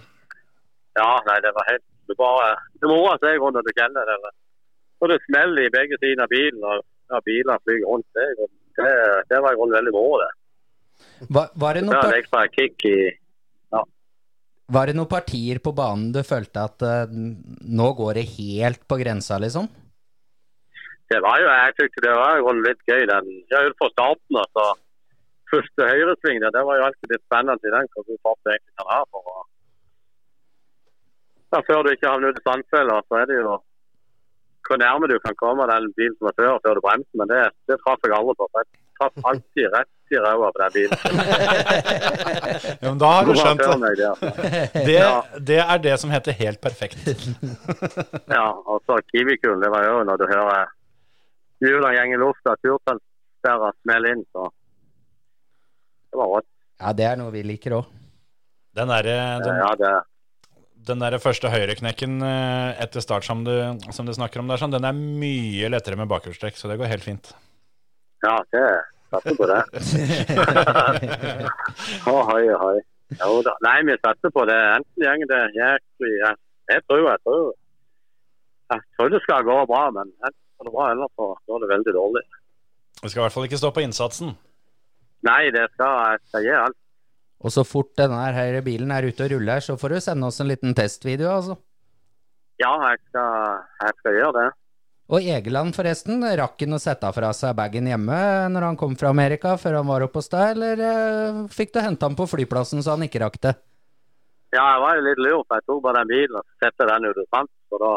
Ja, 0.97 1.11
nei, 1.27 1.41
det 1.43 1.53
var 1.57 1.67
helt 1.73 1.83
Du 2.05 2.13
bare 2.15 2.55
Det 2.79 2.87
moroa 2.87 3.17
seg 3.19 3.41
rundt 3.41 3.57
når 3.57 3.65
du 3.65 3.73
kjenner 3.77 4.05
det. 4.09 4.33
Og 5.01 5.09
det 5.09 5.17
smeller 5.25 5.65
i 5.65 5.73
begge 5.73 5.97
sider 5.99 6.23
av 6.23 6.29
bilen, 6.29 6.61
og 6.61 6.83
ja, 7.11 7.21
bilene 7.25 7.57
flyr 7.65 7.85
rundt. 7.89 8.07
Det, 8.13 8.25
er 8.25 8.49
det, 8.77 8.93
det 9.33 9.41
var 9.41 9.53
i 9.53 9.59
grunnen 9.59 9.79
veldig 9.79 9.95
moro, 9.97 10.19
det. 10.21 10.31
Var, 11.29 11.49
var, 11.57 11.75
det 11.75 11.85
noen 11.85 11.97
var 14.75 14.89
det 14.89 14.95
noen 14.97 15.11
partier 15.11 15.59
på 15.61 15.75
banen 15.77 16.13
du 16.15 16.23
følte 16.25 16.63
at 16.65 16.85
uh, 16.85 17.11
nå 17.11 17.89
går 17.99 18.21
det 18.21 18.29
helt 18.39 18.85
på 18.89 18.97
grensa, 19.01 19.37
liksom? 19.43 19.69
Det 21.13 21.21
var 21.25 21.37
jo, 21.43 21.49
jeg 21.53 21.75
tykte 21.79 22.05
det 22.07 22.15
var 22.17 22.39
jo 22.41 22.53
litt 22.65 22.83
gøy. 22.89 23.03
den, 23.11 23.27
ja, 23.53 23.63
fra 23.81 23.91
starten. 23.93 24.41
altså, 24.43 24.65
Første 25.53 25.89
høyresving 25.91 26.41
der, 26.43 26.55
det 26.57 26.63
var 26.67 26.79
jo 26.79 26.87
alltid 26.89 27.13
litt 27.13 27.25
spennende 27.27 27.69
i 27.69 27.75
den, 27.75 27.91
hvor 27.93 28.07
god 28.09 28.21
fart 28.27 28.41
du 28.43 28.51
egentlig 28.55 28.75
kan 28.81 28.91
ha. 28.95 29.01
for 29.13 29.35
å... 29.35 29.45
Ja, 31.55 31.61
Før 31.69 31.85
du 31.85 31.93
ikke 31.93 32.11
havner 32.11 32.33
ut 32.33 32.41
i 32.41 32.47
sandfella, 32.49 32.97
så 33.07 33.21
er 33.21 33.31
det 33.31 33.37
jo 33.39 33.59
hvor 34.65 34.81
nærme 34.81 35.11
du 35.13 35.19
kan 35.27 35.37
komme 35.43 35.67
den 35.73 35.91
bilen 35.99 36.17
som 36.19 36.31
er 36.31 36.37
før, 36.41 36.55
før 36.65 36.79
du 36.79 36.83
bremser. 36.87 37.17
Men 37.21 37.31
det, 37.33 37.41
det 37.69 37.77
traff 37.83 38.07
jeg 38.07 38.17
aldri 38.17 38.35
på. 38.41 38.47
Jeg 38.57 38.65
traff 38.99 39.27
alltid 39.31 39.67
rett 39.75 40.15
i 40.15 40.21
ræva 40.25 40.51
på 40.55 40.63
den 40.63 40.73
bilen. 40.77 40.99
Ja, 42.83 42.91
men 42.91 42.99
da 43.01 43.11
har 43.15 43.27
du 43.29 43.35
skjønt 43.37 43.61
det. 43.65 44.11
det. 44.89 45.03
Det 45.51 45.59
er 45.61 45.79
det 45.85 45.95
som 46.01 46.13
heter 46.13 46.37
helt 46.41 46.61
perfekt. 46.61 47.01
Ja, 48.29 48.47
og 48.53 48.83
så 48.87 48.99
Kiwi-kulen, 49.11 49.63
det 49.65 49.71
var 49.73 49.87
jo 49.89 50.03
når 50.09 50.21
du 50.21 50.27
hører 50.29 50.73
hjulene 51.65 51.95
gjenge 51.97 52.17
i 52.17 52.21
lufta, 52.23 52.57
turtransportere 52.63 53.71
smelle 53.83 54.15
inn, 54.15 54.25
så 54.35 54.49
det 56.11 56.21
var 56.21 56.33
rått. 56.37 56.51
Ja, 56.83 56.93
det 56.97 57.07
er 57.09 57.21
noe 57.21 57.33
vi 57.35 57.45
liker 57.47 57.79
òg. 57.81 57.93
Den 58.75 58.91
derre 58.91 59.17
den, 59.45 59.61
Ja, 59.63 59.71
det, 59.79 59.93
den 60.89 61.03
der 61.03 61.17
første 61.23 61.51
høyreknekken 61.53 62.19
eh, 62.27 62.83
etter 62.83 63.05
start 63.05 63.27
som 63.27 63.45
du, 63.47 63.55
som 63.95 64.07
du 64.07 64.13
snakker 64.15 64.43
om 64.43 64.51
der, 64.51 64.59
sånn, 64.61 64.75
den 64.75 64.87
er 64.89 64.97
mye 64.97 65.71
lettere 65.71 65.99
med 66.01 66.11
bakhjulstrekk, 66.11 66.59
så 66.59 66.71
det 66.71 66.79
går 66.81 66.91
helt 66.91 67.07
fint. 67.07 67.31
ja, 68.25 68.39
det 68.53 68.67
satser 69.15 69.37
på 69.39 69.47
det. 69.47 69.61
Å, 72.11 72.15
hoi, 72.31 72.45
hoi. 72.65 72.79
Jo 73.21 73.43
da. 73.47 73.53
Nei, 73.63 73.77
vi 73.87 73.95
satser 74.01 74.33
på 74.35 74.43
det. 74.49 74.57
Enten 74.75 75.05
går 75.05 75.29
det 75.31 75.43
jæklig 75.59 76.15
jeg 76.19 76.81
tror, 76.89 77.03
jeg 77.05 77.21
tror 77.27 77.43
Jeg 78.73 78.81
tror 78.97 79.13
det 79.13 79.21
skal 79.23 79.45
gå 79.47 79.59
bra, 79.71 79.83
men 79.95 80.09
enten 80.11 80.41
går 80.57 80.69
det 80.69 80.75
bra, 80.75 80.89
eller 80.93 81.13
så 81.15 81.29
går 81.51 81.63
det 81.63 81.71
veldig 81.75 81.95
dårlig. 81.97 82.25
Det 83.01 83.11
skal 83.11 83.21
i 83.21 83.25
hvert 83.27 83.37
fall 83.37 83.47
ikke 83.49 83.61
stå 83.61 83.71
på 83.75 83.85
innsatsen. 83.85 84.35
Nei, 85.25 85.43
det 85.55 85.67
skal 85.75 85.95
jeg 86.01 86.25
skal 86.29 86.47
gi 86.47 86.57
alt. 86.57 86.81
Og 87.45 87.53
så 87.53 87.65
fort 87.67 87.93
denne 87.99 88.21
her 88.33 88.61
bilen 88.65 88.93
er 88.95 89.05
ute 89.09 89.27
og 89.27 89.35
ruller, 89.35 89.61
så 89.61 89.77
får 89.81 89.95
du 89.95 90.01
sende 90.01 90.29
oss 90.29 90.41
en 90.41 90.49
liten 90.49 90.77
testvideo, 90.77 91.29
altså. 91.33 91.59
Ja, 92.63 92.71
jeg 92.89 93.01
skal, 93.09 93.65
jeg 93.83 93.99
skal 93.99 94.17
gjøre 94.21 94.37
det. 94.39 94.47
Og 95.13 95.27
Egeland, 95.29 95.75
forresten, 95.77 96.23
rakk 96.41 96.63
han 96.65 96.79
å 96.79 96.81
sette 96.81 97.11
fra 97.13 97.33
seg 97.37 97.53
bagen 97.59 97.91
hjemme 97.91 98.21
når 98.55 98.71
han 98.71 98.79
kom 98.81 98.95
fra 98.97 99.11
Amerika, 99.13 99.59
før 99.61 99.83
han 99.83 99.91
var 99.91 100.07
oppe 100.07 100.23
hos 100.23 100.33
deg, 100.33 100.55
eller 100.55 100.81
eh, 100.81 101.41
fikk 101.53 101.75
du 101.75 101.83
hente 101.85 102.09
ham 102.09 102.17
på 102.17 102.29
flyplassen 102.31 102.81
så 102.81 102.95
han 102.95 103.05
ikke 103.05 103.21
rakk 103.21 103.37
det? 103.45 103.53
Ja, 104.55 104.63
jeg 104.63 104.81
var 104.85 104.97
jo 104.97 105.05
litt 105.05 105.21
lurt. 105.21 105.51
Jeg 105.51 105.67
tok 105.67 105.83
bare 105.85 106.01
den 106.01 106.13
bilen 106.13 106.39
og 106.39 106.63
satte 106.63 106.87
den 106.89 107.09
ut 107.11 107.21
sant. 107.27 107.51
Så 107.69 107.81
da 107.83 107.93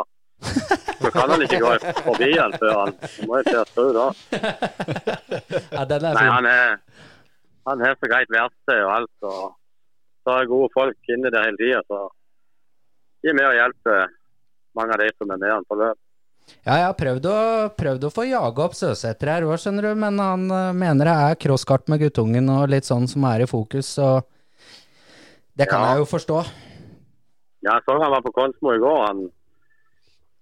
så 1.02 1.12
kan 1.14 1.30
han 1.34 1.42
ikke 1.46 1.60
gå 1.64 1.72
forbi 2.06 2.30
han 2.38 2.54
før 2.62 2.74
han 2.82 2.94
må 3.28 3.40
jo 3.40 3.44
til 3.48 3.60
å 3.62 3.66
tro 3.74 3.86
da. 3.96 4.06
Ja, 5.72 5.86
den 5.90 6.06
er 6.06 6.14
Nei, 6.14 6.24
fin. 6.24 6.34
han 6.36 6.50
er 6.52 6.78
han 7.68 7.82
har 7.84 7.98
så 8.00 8.08
greit 8.08 8.30
verksted 8.32 8.80
og 8.86 8.92
alt. 8.96 9.26
og 9.28 9.56
Så 10.24 10.36
er 10.40 10.46
gode 10.48 10.70
folk 10.76 11.10
inne 11.12 11.32
der 11.34 11.50
hele 11.50 11.60
tida. 11.60 11.82
Så 11.90 12.04
de 13.24 13.32
er 13.34 13.36
med 13.36 13.50
og 13.50 13.58
hjelper 13.58 14.06
mange 14.78 14.96
av 14.96 15.02
de 15.04 15.10
som 15.18 15.34
er 15.36 15.42
med 15.42 15.52
han 15.52 15.66
på 15.68 15.76
løp. 15.82 15.98
Ja, 16.64 16.78
jeg 16.80 16.86
har 16.86 16.94
prøvd 16.96 17.26
å, 17.28 17.36
prøvd 17.76 18.06
å 18.08 18.12
få 18.16 18.24
jaga 18.30 18.64
opp 18.70 18.76
Søsæter 18.78 19.34
her 19.34 19.44
òg, 19.50 19.58
skjønner 19.60 19.90
du, 19.90 19.98
men 20.00 20.16
han 20.24 20.46
eh, 20.48 20.70
mener 20.80 21.10
det 21.10 21.16
er 21.26 21.36
crosskart 21.44 21.90
med 21.92 22.00
guttungen 22.06 22.48
og 22.54 22.70
litt 22.72 22.88
sånn 22.88 23.04
som 23.12 23.26
er 23.28 23.44
i 23.44 23.50
fokus, 23.52 23.90
så 23.98 24.22
det 25.60 25.68
kan 25.68 25.82
Ja. 25.84 25.90
jeg 25.98 26.06
jo 26.06 26.08
forstå. 26.08 26.38
Ja, 27.68 27.74
jeg 27.74 27.84
så 27.84 27.98
han 28.00 28.14
var 28.16 28.24
på 28.24 28.32
Konsmo 28.32 28.72
i 28.72 28.80
går. 28.80 29.02
Han, 29.10 29.26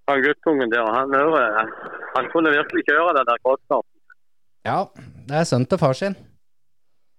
han 0.10 0.24
guttungen 0.24 0.72
der. 0.72 0.88
Han, 0.96 1.14
hører, 1.14 1.70
han 2.16 2.32
kunne 2.34 2.54
virkelig 2.54 2.86
kjøre 2.90 3.14
den 3.18 3.30
der 3.30 3.42
crosskarten. 3.44 3.92
Ja, 4.66 4.80
det 5.30 5.38
er 5.42 5.46
sønnen 5.50 5.70
til 5.70 5.82
far 5.82 5.98
sin. 5.98 6.16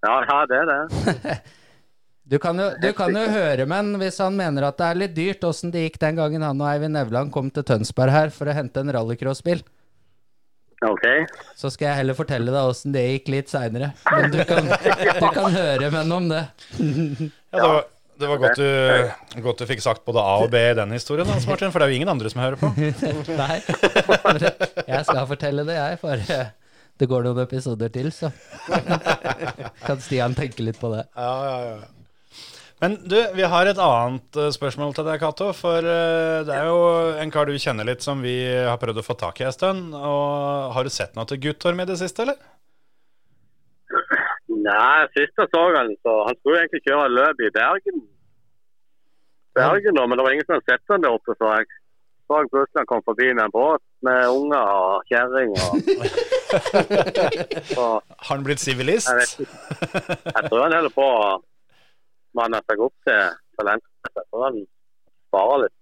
Ja, 0.06 0.18
ja, 0.26 0.40
det 0.50 0.64
er 0.64 0.72
det. 0.72 1.38
Du 2.26 2.40
kan, 2.42 2.58
jo, 2.58 2.72
du 2.82 2.88
kan 2.98 3.14
jo 3.14 3.20
høre 3.30 3.68
med 3.70 3.76
han 3.76 3.98
hvis 4.00 4.16
han 4.18 4.34
mener 4.34 4.64
at 4.66 4.74
det 4.80 4.86
er 4.88 4.98
litt 4.98 5.12
dyrt, 5.14 5.44
åssen 5.46 5.70
det 5.70 5.84
gikk 5.84 6.00
den 6.02 6.16
gangen 6.18 6.42
han 6.42 6.58
og 6.58 6.66
Eivind 6.72 6.98
Nevland 6.98 7.30
kom 7.30 7.52
til 7.54 7.62
Tønsberg 7.62 8.10
her 8.10 8.32
for 8.34 8.50
å 8.50 8.56
hente 8.56 8.82
en 8.82 8.90
rallycrossbil. 8.96 9.62
OK. 10.90 11.04
Så 11.54 11.70
skal 11.70 11.92
jeg 11.92 12.00
heller 12.00 12.18
fortelle 12.18 12.50
deg 12.50 12.72
åssen 12.72 12.96
det 12.96 13.04
gikk 13.06 13.30
litt 13.30 13.52
seinere. 13.52 13.92
Men 14.10 14.34
du 14.34 14.40
kan, 14.48 14.66
du 14.66 15.28
kan 15.38 15.54
høre 15.54 15.86
med 15.86 16.00
han 16.02 16.16
om 16.18 16.26
det. 16.34 16.42
Ja, 17.56 17.62
det 17.62 17.68
var, 17.70 17.84
det 18.20 18.28
var 18.30 18.38
godt, 18.40 18.60
du, 18.60 19.40
godt 19.44 19.60
du 19.60 19.66
fikk 19.68 19.82
sagt 19.84 20.04
både 20.08 20.22
A 20.22 20.36
og 20.44 20.50
B 20.52 20.60
i 20.60 20.76
den 20.78 20.94
historien, 20.96 21.28
Hans 21.28 21.46
Martin, 21.48 21.72
for 21.72 21.82
det 21.82 21.88
er 21.88 21.92
jo 21.94 21.98
ingen 22.00 22.12
andre 22.12 22.30
som 22.32 22.40
hører 22.40 22.60
på. 22.60 22.70
Nei. 23.42 23.58
Jeg 24.94 25.02
skal 25.08 25.26
fortelle 25.28 25.66
det, 25.68 25.76
jeg. 25.76 25.98
For 26.00 26.32
eh, 26.36 26.48
det 26.96 27.08
går 27.10 27.26
noen 27.26 27.42
episoder 27.44 27.92
til, 27.92 28.08
så 28.14 28.30
kan 29.86 30.00
Stian 30.00 30.36
tenke 30.38 30.64
litt 30.64 30.80
på 30.80 30.92
det. 30.94 31.04
Ja, 31.12 31.34
ja, 31.50 31.60
ja. 31.74 31.92
Men 32.80 32.98
du, 33.08 33.16
vi 33.32 33.44
har 33.48 33.68
et 33.68 33.78
annet 33.80 34.36
eh, 34.40 34.50
spørsmål 34.52 34.96
til 34.96 35.06
deg, 35.08 35.20
Cato. 35.20 35.50
For 35.56 35.80
eh, 35.80 36.40
det 36.48 36.56
er 36.56 36.68
jo 36.68 36.80
en 37.20 37.32
kar 37.32 37.48
du 37.48 37.56
kjenner 37.60 37.88
litt 37.88 38.04
som 38.04 38.24
vi 38.24 38.38
har 38.44 38.80
prøvd 38.80 39.00
å 39.00 39.06
få 39.06 39.16
tak 39.20 39.40
i 39.40 39.48
en 39.48 39.56
stund. 39.56 39.92
Og 39.96 40.72
har 40.76 40.84
du 40.84 40.92
sett 40.92 41.16
noe 41.16 41.28
til 41.28 41.40
Guttorm 41.48 41.84
i 41.84 41.88
det 41.88 41.98
siste, 42.00 42.24
eller? 42.24 42.40
Nei, 44.66 45.06
sist 45.14 45.40
jeg 45.40 45.48
så 45.52 45.62
han, 45.76 45.94
så 46.02 46.12
han 46.26 46.38
skulle 46.40 46.60
egentlig 46.62 46.82
kjøre 46.86 47.14
løp 47.14 47.42
i 47.46 47.50
Bergen. 47.54 47.98
Bergen 49.56 49.98
da, 49.98 50.06
men 50.06 50.18
det 50.18 50.24
var 50.26 50.34
ingen 50.34 50.46
som 50.48 50.56
hadde 50.56 50.70
sett 50.72 50.92
han 50.92 51.04
der 51.04 51.16
oppe, 51.16 51.36
så 51.38 51.52
jeg 51.54 51.68
så 52.26 52.40
jeg 52.42 52.50
plutselig 52.50 52.80
han 52.80 52.88
kom 52.90 53.02
forbi 53.06 53.26
med 53.30 53.44
en 53.44 53.52
båt 53.54 53.82
med 54.06 54.18
unger 54.34 54.64
og 54.78 55.04
kjerring. 55.10 55.52
Og, 57.78 58.02
Har 58.26 58.32
han 58.32 58.46
blitt 58.46 58.62
sivilist? 58.62 59.06
jeg. 59.06 59.46
Jeg 60.34 60.42
tror 60.48 60.64
han 60.64 60.74
holder 60.74 60.94
på 60.96 61.06
å 61.06 61.28
manne 62.38 62.58
seg 62.66 62.82
opp 62.82 62.96
til 63.06 63.22
talentet. 63.60 63.92
Jeg 64.10 64.26
tror 64.26 64.42
han 64.48 64.58
sparer 65.30 65.62
litt. 65.64 65.75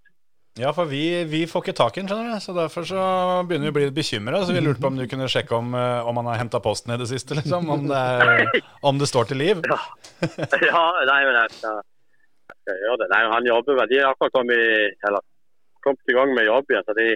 Ja, 0.54 0.70
for 0.70 0.86
vi, 0.86 1.24
vi 1.26 1.40
får 1.50 1.64
ikke 1.64 1.74
tak 1.74 1.96
i 1.96 2.00
den, 2.00 2.08
skjønner 2.10 2.36
du. 2.36 2.42
Så 2.42 2.52
derfor 2.54 2.84
så 2.86 3.04
begynner 3.48 3.66
vi 3.66 3.72
å 3.72 3.74
bli 3.74 3.86
litt 3.88 3.96
bekymra. 3.96 4.44
Så 4.46 4.54
vi 4.54 4.60
lurte 4.62 4.78
på 4.84 4.92
om 4.92 5.00
du 5.00 5.02
kunne 5.10 5.26
sjekke 5.30 5.56
om, 5.56 5.72
eh, 5.74 6.06
om 6.06 6.20
han 6.20 6.30
har 6.30 6.38
henta 6.44 6.60
posten 6.62 6.94
i 6.94 6.98
det 7.00 7.08
siste, 7.10 7.34
liksom. 7.40 7.66
Om 7.74 7.88
det, 7.90 7.98
er, 7.98 8.62
om 8.86 9.00
det 9.00 9.10
står 9.10 9.32
til 9.32 9.42
liv. 9.42 9.64
Ja, 9.66 10.84
nei, 11.10 11.20
men 11.26 11.40
jeg 11.40 11.56
skal, 11.56 11.82
jeg 12.46 12.58
skal 12.60 12.80
gjøre 12.84 13.00
det. 13.02 13.10
Nei, 13.16 13.22
han 13.34 13.50
jobber 13.50 13.80
vel. 13.80 13.90
De 13.90 14.00
har 14.04 14.14
akkurat 14.14 14.36
kommet 14.38 14.62
i, 14.62 14.88
eller, 15.10 15.26
kommet 15.82 16.14
i 16.14 16.18
gang 16.20 16.38
med 16.38 16.46
jobb 16.46 16.70
igjen. 16.70 16.86
Så 16.86 16.98
de 17.02 17.10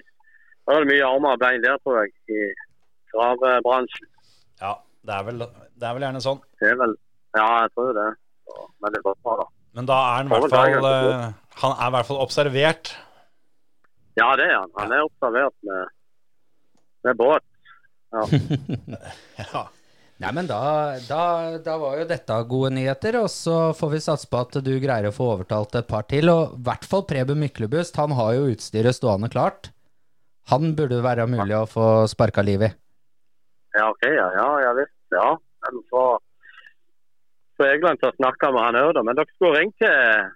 har 0.72 0.90
mye 0.90 1.08
armer 1.14 1.38
og 1.38 1.42
bein 1.46 1.62
der, 1.62 1.78
tror 1.86 2.02
jeg, 2.02 2.14
i 2.34 2.44
gravebransjen. 3.14 4.10
Ja, 4.66 4.74
det 5.06 5.14
er 5.14 5.26
vel, 5.30 5.44
det 5.78 5.86
er 5.86 5.94
vel 5.94 6.08
gjerne 6.10 6.26
sånn. 6.26 6.42
Det 6.58 6.74
er 6.74 6.80
vel, 6.82 6.98
ja, 7.38 7.50
jeg 7.62 7.76
tror 7.78 7.94
det. 8.02 8.12
Men 8.82 8.98
det 8.98 9.06
går 9.06 9.20
bra, 9.22 9.42
da. 9.44 9.52
Men 9.78 9.86
da 9.86 9.96
er 10.02 10.16
han 10.16 10.26
i 10.26 10.32
hvert 10.32 10.50
fall 10.50 10.86
eh, 10.88 11.26
Han 11.62 11.74
er 11.76 11.90
i 11.90 11.94
hvert 11.94 12.08
fall 12.08 12.18
observert. 12.24 12.96
Ja, 14.18 14.28
det 14.38 14.48
er 14.48 14.56
han. 14.56 14.70
Han 14.80 14.94
er 14.94 15.06
observert 15.06 15.56
med, 15.68 15.96
med 17.06 17.20
båt. 17.20 17.44
Ja. 19.38 19.68
Nei, 20.18 20.30
men 20.34 20.48
da, 20.48 20.60
da, 21.06 21.22
da 21.62 21.74
var 21.78 22.00
jo 22.00 22.06
dette 22.10 22.36
gode 22.50 22.72
nyheter, 22.74 23.20
og 23.20 23.28
så 23.30 23.70
får 23.78 23.90
vi 23.92 24.00
satse 24.02 24.26
på 24.26 24.40
at 24.42 24.56
du 24.66 24.72
greier 24.82 25.06
å 25.06 25.14
få 25.14 25.28
overtalt 25.36 25.76
et 25.78 25.86
par 25.86 26.08
til. 26.10 26.26
Og 26.32 26.56
i 26.56 26.64
hvert 26.66 26.88
fall 26.90 27.04
Preben 27.06 27.38
Myklebust, 27.38 28.00
han 28.02 28.16
har 28.18 28.32
jo 28.34 28.48
utstyret 28.50 28.98
stående 28.98 29.30
klart. 29.30 29.70
Han 30.50 30.72
burde 30.74 30.98
være 31.04 31.28
mulig 31.30 31.54
å 31.54 31.68
få 31.70 31.86
sparka 32.10 32.42
liv 32.42 32.64
i. 32.66 32.72
Ja, 33.76 33.86
OK. 33.92 34.08
Ja, 34.10 34.26
ja, 34.34 34.48
ja 34.64 34.74
visst. 34.80 34.96
Ja. 35.14 35.28
Men 35.62 35.84
så 35.92 36.02
så 37.58 37.66
Egeland 37.66 37.98
til 37.98 38.10
å 38.10 38.16
snakke 38.16 38.52
med 38.54 38.62
han 38.62 38.78
òg, 38.78 38.92
da. 38.94 39.02
Men 39.06 39.18
dere 39.18 39.34
skulle 39.34 39.58
ringt 39.58 39.78
til 39.82 40.28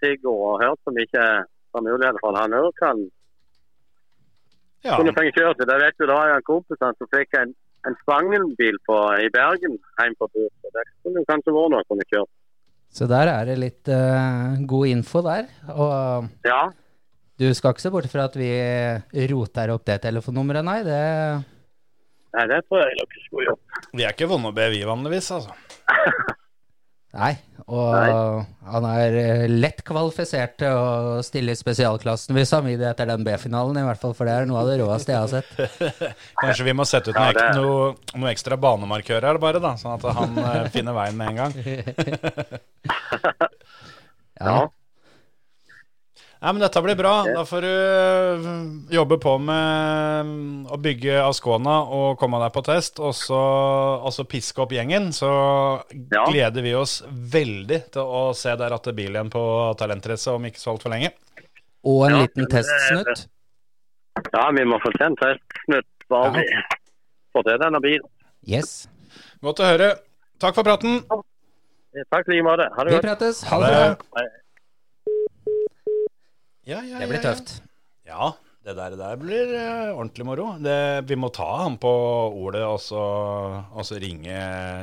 Sigurd 0.00 0.32
og 0.32 0.60
hørt 0.64 0.88
om 0.88 0.98
ikke 1.00 1.24
har 1.76 1.86
muligheter 1.86 2.20
for 2.22 2.38
han 2.38 2.56
òg 2.58 2.70
kan 2.80 3.00
ja. 4.84 4.96
kunne 4.96 5.14
fenge 5.16 5.32
kjørt 5.36 5.60
det. 5.60 5.68
Jeg 5.70 5.82
vet 5.84 6.02
jo 6.02 6.08
da 6.10 6.18
er 6.24 6.36
en 6.38 6.46
kompis 6.46 6.80
som 6.80 7.10
fikk 7.14 7.38
en, 7.40 7.54
en 7.88 7.96
Spangen-bil 8.02 8.78
i 9.24 9.30
Bergen 9.34 9.76
hjem 9.76 10.18
på 10.20 10.28
tur. 10.34 10.50
Det 10.64 10.84
kunne 11.04 11.24
kanskje 11.28 11.56
vært 11.56 11.74
noe 11.76 11.88
kunne 11.88 12.08
kjørt. 12.10 12.32
Så 12.90 13.06
der 13.06 13.30
er 13.30 13.46
det 13.46 13.58
litt 13.60 13.90
uh, 13.92 14.58
god 14.66 14.90
info 14.90 15.22
der. 15.22 15.46
Og 15.70 16.26
Ja. 16.48 16.62
du 17.38 17.46
skal 17.54 17.74
ikke 17.76 17.84
se 17.84 17.92
bort 17.94 18.10
fra 18.10 18.26
at 18.26 18.34
vi 18.36 18.50
roter 19.30 19.70
opp 19.76 19.86
det 19.86 20.00
telefonnummeret, 20.08 20.66
nei. 20.66 20.80
Det 20.86 21.00
Nei, 22.30 22.44
det 22.46 22.60
tror 22.68 22.78
jeg 22.84 22.94
dere 22.94 23.22
skulle 23.24 23.46
gjort. 23.48 23.78
Vi 23.90 24.04
er 24.06 24.12
ikke 24.14 24.28
vonde 24.30 24.52
å 24.52 24.54
be, 24.54 24.68
vi 24.70 24.84
vanligvis, 24.86 25.32
altså. 25.34 25.54
Nei, 27.18 27.32
og 27.70 28.44
han 28.70 28.84
er 28.90 29.10
eh, 29.20 29.44
lett 29.50 29.82
kvalifisert 29.86 30.56
til 30.62 30.72
å 30.74 31.22
stille 31.26 31.52
i 31.54 31.58
spesialklassen 31.58 32.34
hvis 32.36 32.52
Hamid 32.56 32.80
etter 32.82 33.06
den 33.10 33.24
B-finalen, 33.26 33.78
i 33.78 33.84
hvert 33.86 34.02
fall, 34.02 34.14
for 34.18 34.24
det 34.26 34.34
er 34.40 34.44
noe 34.50 34.60
av 34.64 34.68
det 34.72 34.78
råeste 34.82 35.10
jeg 35.14 35.20
har 35.20 35.30
sett. 35.30 35.50
Kanskje 36.42 36.66
vi 36.66 36.74
må 36.76 36.84
sette 36.88 37.10
ut 37.14 37.18
noe, 37.18 37.30
ek- 37.30 37.54
noe, 37.58 37.94
noe 38.18 38.30
ekstra 38.34 38.56
banemarkør 38.60 39.22
her, 39.30 39.36
bare, 39.42 39.58
da, 39.62 39.72
sånn 39.80 39.94
at 39.98 40.04
han 40.18 40.30
eh, 40.44 40.66
finner 40.74 40.94
veien 40.98 41.16
med 41.20 41.26
en 41.30 41.38
gang. 41.44 41.52
Ja, 44.40 44.69
Nei, 46.50 46.56
men 46.56 46.64
dette 46.64 46.80
blir 46.82 46.96
bra. 46.98 47.10
Da 47.30 47.44
får 47.46 47.62
du 47.62 47.66
øh, 47.70 48.46
jobbe 48.90 49.20
på 49.22 49.36
med 49.38 50.24
mm, 50.26 50.64
å 50.74 50.78
bygge 50.82 51.20
Ascona 51.22 51.76
og 51.94 52.16
komme 52.18 52.40
deg 52.42 52.50
på 52.56 52.62
test, 52.66 52.98
og 52.98 53.12
så, 53.14 53.38
altså 54.08 54.24
piske 54.26 54.58
opp 54.64 54.74
gjengen. 54.74 55.12
Så 55.14 55.28
Ja. 56.10 56.24
gleder 56.26 56.66
vi 56.66 56.72
oss 56.74 57.04
veldig 57.06 57.78
til 57.94 58.02
å 58.02 58.24
se 58.34 58.56
deg 58.58 58.72
ratte 58.74 58.90
bil 58.98 59.14
igjen 59.14 59.30
på 59.30 59.44
Talentrace 59.78 60.34
om 60.34 60.48
ikke 60.50 60.58
så 60.58 60.72
altfor 60.74 60.90
lenge. 60.90 61.12
Og 61.86 62.08
en 62.08 62.16
Ja, 62.16 62.24
liten 62.26 62.50
testsnutt. 62.50 63.26
Ja, 64.34 64.50
vi 64.50 64.66
må 64.66 64.82
få 64.82 64.90
til 64.98 65.06
en 65.06 65.18
testsnutt. 65.22 65.86
Bare 66.10 66.34
vi 66.34 66.44
fått 67.30 67.46
til 67.46 67.62
denne 67.62 67.78
bilen. 67.78 68.10
Yes. 68.42 68.88
Godt 69.38 69.62
å 69.62 69.70
høre. 69.70 69.92
Takk 70.42 70.58
for 70.58 70.66
praten. 70.66 70.98
Takk 71.06 72.26
i 72.26 72.40
like 72.40 72.42
måte. 72.42 72.66
Ha 72.74 72.90
det 72.90 72.98
Vi 72.98 73.04
prates. 73.06 73.44
Ha 73.46 73.62
det 73.62 73.70
bra. 73.70 74.30
Ja, 76.68 76.80
ja, 76.84 77.00
Det 77.00 77.08
blir 77.08 77.20
ja, 77.20 77.24
ja. 77.24 77.34
tøft. 77.34 77.52
Ja, 78.06 78.30
det 78.66 78.74
der, 78.76 78.96
der 78.98 79.20
blir 79.20 79.52
uh, 79.54 79.94
ordentlig 79.96 80.26
moro. 80.28 80.48
Det, 80.60 80.76
vi 81.08 81.16
må 81.16 81.30
ta 81.32 81.48
han 81.62 81.78
på 81.80 81.90
ordet 82.42 82.64
og 82.66 82.80
så, 82.84 83.04
og 83.70 83.86
så 83.88 84.00
ringe 84.02 84.34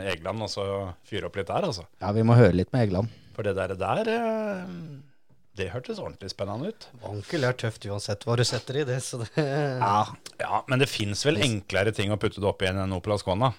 Egeland 0.10 0.48
og 0.48 0.50
så 0.52 0.66
fyre 1.08 1.30
opp 1.30 1.38
litt 1.38 1.52
der, 1.52 1.68
altså. 1.70 1.86
Ja, 2.02 2.14
vi 2.16 2.26
må 2.26 2.38
høre 2.40 2.56
litt 2.58 2.74
med 2.74 2.88
Egeland. 2.88 3.14
For 3.38 3.46
det 3.46 3.54
der, 3.60 3.76
der 3.78 4.10
uh, 4.10 4.74
det 5.58 5.70
hørtes 5.74 6.02
ordentlig 6.02 6.30
spennende 6.34 6.74
ut. 6.74 6.90
Vankel 7.02 7.46
er 7.48 7.56
tøft 7.58 7.86
uansett 7.90 8.26
hva 8.26 8.36
du 8.38 8.44
setter 8.46 8.82
i 8.82 8.88
det, 8.88 8.98
så 9.06 9.22
det 9.24 9.30
Ja, 9.38 10.04
ja 10.42 10.64
men 10.70 10.82
det 10.82 10.90
fins 10.90 11.24
vel 11.26 11.42
enklere 11.42 11.94
ting 11.98 12.14
å 12.14 12.20
putte 12.22 12.42
det 12.42 12.50
oppi 12.50 12.70
enn 12.70 12.82
en 12.84 12.98
Opel 12.98 13.16
Ascona? 13.16 13.54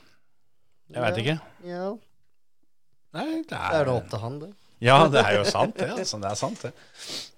Jeg 0.89 1.05
veit 1.05 1.19
ikke. 1.23 1.41
Ja, 1.69 1.89
Nei, 3.17 3.27
det 3.41 3.51
det 3.51 3.59
er 3.59 3.87
det 3.89 3.93
opp 3.95 4.09
til 4.13 4.21
han, 4.23 4.41
det. 4.43 4.51
Ja, 4.85 4.99
det 5.11 5.23
er 5.25 5.39
jo 5.41 5.45
sant, 5.49 5.75
det. 5.79 5.89
Altså, 5.91 6.21
det 6.23 6.29
er 6.31 6.39
sant, 6.39 6.61
det. 6.63 6.73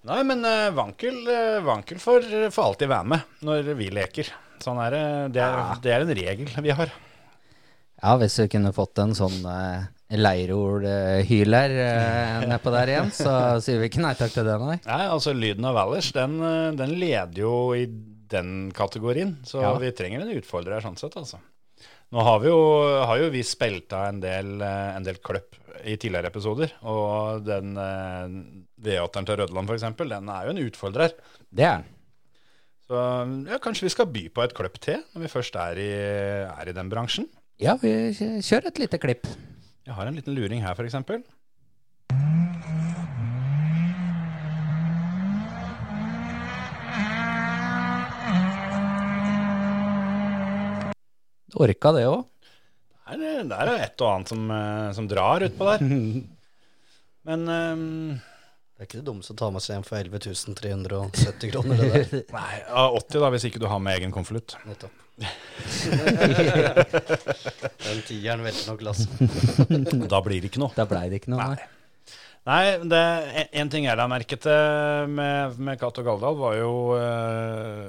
Nei, 0.08 0.18
men 0.28 0.44
uh, 0.44 0.70
Vankel, 0.76 1.22
uh, 1.24 1.60
Vankel 1.64 2.00
får, 2.02 2.26
får 2.52 2.66
alltid 2.66 2.90
være 2.92 3.10
med 3.14 3.44
når 3.46 3.70
vi 3.78 3.88
leker. 3.96 4.28
Sånn 4.60 4.80
er 4.84 4.92
det. 4.92 5.04
Det 5.38 5.44
er, 5.46 5.78
det 5.80 5.94
er 5.94 6.04
en 6.04 6.12
regel 6.18 6.52
vi 6.66 6.74
har. 6.76 6.92
Ja, 8.00 8.14
hvis 8.20 8.36
vi 8.40 8.48
kunne 8.52 8.72
fått 8.76 9.00
en 9.00 9.14
sånn 9.16 9.40
uh, 9.44 9.88
leirolhyler 10.16 11.74
uh, 11.76 12.46
nedpå 12.48 12.72
der 12.74 12.92
igjen, 12.94 13.10
så 13.14 13.34
sier 13.64 13.80
vi 13.80 13.90
ikke 13.90 14.02
nei 14.04 14.14
takk 14.18 14.32
til 14.34 14.46
det, 14.48 14.56
nei. 14.60 14.78
Nei, 14.86 15.02
altså 15.08 15.34
Lyden 15.36 15.68
av 15.68 15.76
Valers, 15.76 16.08
den, 16.16 16.38
eh, 16.44 16.70
den 16.78 16.94
leder 17.00 17.42
jo 17.44 17.54
i 17.76 17.84
den 18.30 18.70
kategorien. 18.76 19.36
Så 19.44 19.60
Ja. 19.62 19.72
vi 19.78 19.90
trenger 19.96 20.24
en 20.24 20.32
utfordrer 20.36 20.80
sånn 20.84 20.96
sett, 21.00 21.16
altså. 21.20 21.40
Nå 22.10 22.22
har 22.26 22.40
vi 22.42 22.50
jo, 22.50 22.60
har 23.06 23.20
jo 23.22 23.30
vi 23.30 23.42
spilt 23.46 23.92
av 23.94 24.08
en 24.08 24.20
del, 24.22 24.56
eh, 24.66 24.96
en 24.96 25.06
del 25.06 25.20
kløpp 25.22 25.54
i 25.86 25.94
tidligere 25.94 26.32
episoder. 26.32 26.74
Og 26.90 27.44
den 27.46 27.76
eh, 27.78 28.26
V8-eren 28.82 29.28
til 29.28 29.38
Rødland 29.40 29.70
f.eks., 29.70 29.86
den 30.00 30.32
er 30.34 30.48
jo 30.48 30.54
en 30.54 30.62
utfordrer. 30.64 31.14
Det 31.50 31.66
er 31.66 31.84
den. 31.84 31.96
Så 32.90 32.98
ja, 33.46 33.60
kanskje 33.62 33.86
vi 33.86 33.94
skal 33.94 34.10
by 34.10 34.24
på 34.34 34.42
et 34.42 34.56
kløpp 34.56 34.80
til 34.82 35.04
når 35.14 35.22
vi 35.22 35.30
først 35.30 35.54
er 35.62 35.78
i, 35.78 35.90
er 36.50 36.72
i 36.72 36.74
den 36.74 36.90
bransjen. 36.90 37.30
Ja, 37.62 37.76
vi 37.78 38.10
kjører 38.16 38.72
et 38.72 38.82
lite 38.82 38.98
klipp. 38.98 39.30
Jeg 39.86 39.94
har 39.94 40.10
en 40.10 40.18
liten 40.18 40.34
luring 40.34 40.64
her, 40.64 40.74
f.eks. 40.74 40.98
Orka 51.58 51.92
det 51.96 52.06
òg. 52.10 52.26
Det 53.10 53.26
er 53.26 53.66
er 53.66 53.70
et 53.82 54.02
og 54.04 54.10
annet 54.12 54.30
som, 54.30 54.50
eh, 54.54 54.92
som 54.94 55.08
drar 55.10 55.42
utpå 55.42 55.66
der. 55.66 55.80
Men 57.28 57.40
um, 57.48 58.20
Det 58.76 58.84
er 58.84 58.88
ikke 58.88 59.00
det 59.00 59.08
dummeste 59.08 59.34
å 59.34 59.40
ta 59.40 59.50
med 59.52 59.64
seg 59.64 59.76
hjem 59.76 59.86
for 59.88 59.98
11 59.98 60.54
370 60.56 61.50
kroner, 61.52 61.76
det 61.82 61.88
der. 61.90 62.22
Nei, 62.38 62.54
80 62.70 63.18
da, 63.18 63.30
hvis 63.34 63.46
ikke 63.50 63.60
du 63.62 63.66
har 63.68 63.82
med 63.82 63.98
egen 63.98 64.14
konvolutt. 64.14 64.56
Nettopp. 64.68 64.94
Den 67.84 68.00
tieren 68.08 68.40
velter 68.46 68.70
nok 68.70 68.80
lasset. 68.86 69.10
Da 70.08 70.22
blir 70.24 70.40
det 70.40 70.48
ikke 70.48 70.62
noe. 70.62 70.72
Da 70.76 70.86
blei 70.88 71.10
det 71.12 71.20
ikke 71.20 71.34
noe. 71.34 71.50
Nei. 71.52 71.68
Nei. 72.48 72.64
Det, 72.88 73.02
en, 73.42 73.50
en 73.62 73.72
ting 73.74 73.84
jeg 73.84 74.00
la 74.00 74.06
merke 74.08 74.38
til 74.40 75.12
med, 75.12 75.58
med 75.60 75.80
Cato 75.82 76.04
Galdal, 76.06 76.38
var 76.40 76.56
jo 76.56 76.72
eh, 76.96 77.84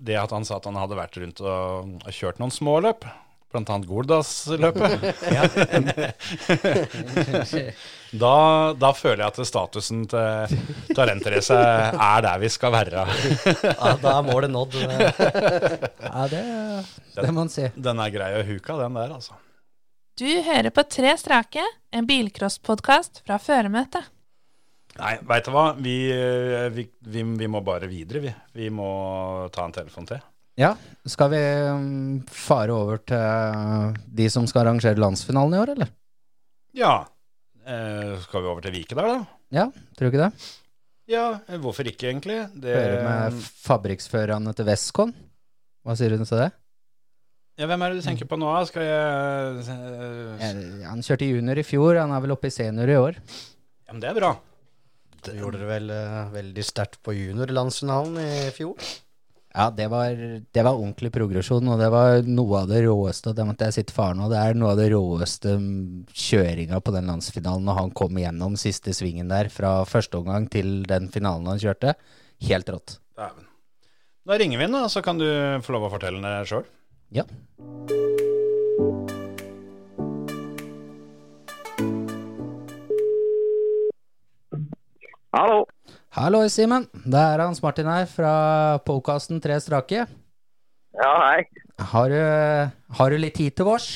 det 0.00 0.16
at 0.20 0.32
han 0.34 0.46
sa 0.48 0.56
at 0.58 0.68
han 0.68 0.78
hadde 0.80 0.98
vært 0.98 1.18
rundt 1.20 1.42
og, 1.44 1.98
og 2.00 2.14
kjørt 2.16 2.40
noen 2.40 2.54
småløp. 2.54 3.04
Annet 3.50 3.86
Goldas-løpet. 3.88 5.02
da, 8.22 8.34
da 8.78 8.90
føler 8.94 9.24
jeg 9.24 9.32
at 9.32 9.40
statusen 9.48 10.04
til 10.12 10.94
Talentrace 10.94 11.56
er 11.58 12.22
der 12.28 12.38
vi 12.44 12.50
skal 12.54 12.70
være. 12.76 13.02
Ja, 13.66 13.96
da 13.98 14.12
er 14.12 14.22
målet 14.28 14.54
nådd. 14.54 14.78
Ja, 16.10 16.28
det, 16.30 16.44
det 17.16 17.26
må 17.26 17.40
man 17.42 17.50
si. 17.50 17.66
Den 17.74 17.98
er 18.02 18.14
grei 18.14 18.30
å 18.38 18.46
huke 18.46 18.70
av, 18.76 18.84
den 18.86 19.00
der, 19.00 19.18
altså. 19.18 19.34
Du 20.20 20.30
hører 20.46 20.70
på 20.74 20.86
Tre 20.86 21.16
strake, 21.18 21.66
en 21.90 22.06
bilcrosspodkast 22.06 23.22
fra 23.26 23.38
føremøtet. 23.42 24.06
Nei, 24.98 25.14
veit 25.22 25.46
du 25.46 25.52
hva? 25.54 25.64
Vi, 25.78 25.94
eh, 26.12 26.66
vi, 26.74 26.84
vi, 27.14 27.22
vi 27.22 27.48
må 27.48 27.60
bare 27.64 27.86
videre, 27.90 28.20
vi. 28.24 28.32
Vi 28.58 28.70
må 28.74 28.88
ta 29.54 29.64
en 29.68 29.74
telefon 29.76 30.08
til. 30.08 30.20
Ja, 30.60 30.74
skal 31.08 31.30
vi 31.32 31.38
um, 31.70 32.18
fare 32.28 32.74
over 32.74 32.98
til 33.08 33.94
de 34.18 34.26
som 34.32 34.48
skal 34.50 34.66
arrangere 34.66 34.98
landsfinalen 35.00 35.54
i 35.56 35.60
år, 35.62 35.72
eller? 35.76 35.92
Ja. 36.76 36.94
Eh, 37.64 38.16
skal 38.26 38.42
vi 38.44 38.50
over 38.50 38.66
til 38.66 38.74
Vikedal, 38.74 39.12
da? 39.14 39.20
Ja, 39.54 39.68
tror 39.96 40.10
du 40.10 40.10
ikke 40.10 40.26
det? 40.26 40.50
Ja, 41.10 41.24
eh, 41.48 41.56
hvorfor 41.62 41.86
ikke, 41.88 42.10
egentlig? 42.10 42.40
Det, 42.60 42.74
Høre 42.76 43.00
med 43.06 43.38
fabrikksførerne 43.62 44.52
til 44.58 44.68
Westcon. 44.68 45.14
Hva 45.86 45.96
sier 45.96 46.12
du 46.12 46.20
til 46.26 46.42
det? 46.44 46.50
ja, 47.60 47.66
hvem 47.68 47.82
er 47.84 47.92
det 47.92 48.00
du 48.02 48.06
tenker 48.06 48.28
på 48.28 48.36
nå? 48.40 48.50
Skal 48.68 48.84
jeg 48.84 49.64
eh, 49.70 50.44
Eh, 50.50 50.60
Han 50.88 51.02
kjørte 51.04 51.26
junior 51.30 51.58
i 51.60 51.64
fjor, 51.66 51.98
han 52.02 52.12
er 52.16 52.22
vel 52.24 52.32
oppe 52.36 52.48
i 52.50 52.54
senior 52.54 52.88
i 52.88 52.96
år. 53.00 53.18
Ja, 53.86 53.92
men 53.94 54.00
det 54.04 54.10
er 54.12 54.16
bra. 54.20 54.30
Det 55.28 55.36
gjorde 55.38 55.60
dere 55.60 55.70
vel 55.70 55.94
eh, 55.94 56.18
veldig 56.34 56.64
sterkt 56.66 57.00
på 57.04 57.14
juniorlandsfinalen 57.16 58.18
i 58.22 58.50
fjor. 58.56 58.90
Ja, 59.50 59.66
det 59.74 59.88
var, 59.90 60.14
det 60.14 60.62
var 60.62 60.78
ordentlig 60.78 61.10
progresjon, 61.10 61.66
og 61.72 61.80
det 61.80 61.88
var 61.90 62.20
noe 62.22 62.60
av 62.62 62.70
det 62.70 62.84
råeste. 62.84 63.32
Og 63.32 63.38
det 63.38 63.46
måtte 63.48 63.66
jeg 63.66 63.80
sitte 63.80 63.96
faren 63.96 64.20
nå. 64.22 64.28
Det 64.30 64.38
er 64.38 64.58
noe 64.58 64.76
av 64.76 64.78
det 64.78 64.92
råeste 64.92 65.56
mm, 65.58 66.06
kjøringa 66.14 66.78
på 66.86 66.94
den 66.94 67.10
landsfinalen 67.10 67.66
når 67.66 67.80
han 67.80 67.94
kom 67.98 68.20
gjennom 68.22 68.54
siste 68.60 68.94
svingen 68.94 69.32
der, 69.32 69.50
fra 69.50 69.80
første 69.90 70.22
omgang 70.22 70.46
til 70.52 70.84
den 70.86 71.10
finalen 71.10 71.50
han 71.50 71.62
kjørte. 71.62 71.96
Helt 72.46 72.70
rått. 72.70 73.00
Dæven. 73.18 73.50
Da 74.30 74.38
ringer 74.38 74.60
vi 74.60 74.68
inn, 74.68 74.76
da, 74.76 74.86
så 74.92 75.02
kan 75.02 75.18
du 75.18 75.26
få 75.66 75.74
lov 75.74 75.88
å 75.88 75.94
fortelle 75.96 76.22
det 76.22 76.46
sjøl. 76.46 76.68
Ja. 77.10 77.26
Hallo. 85.40 85.62
Hallo, 86.12 86.42
Simen. 86.52 86.82
Det 86.92 87.16
er 87.16 87.40
Hans 87.40 87.62
Martin 87.64 87.86
her 87.88 88.04
fra 88.12 88.32
podkasten 88.84 89.38
Tre 89.40 89.54
strake. 89.64 90.02
Ja, 90.98 91.12
hei. 91.22 91.46
Har 91.92 92.12
du, 92.12 92.18
har 92.98 93.08
du 93.14 93.16
litt 93.16 93.38
tid 93.38 93.54
til 93.56 93.64
vårs? 93.64 93.86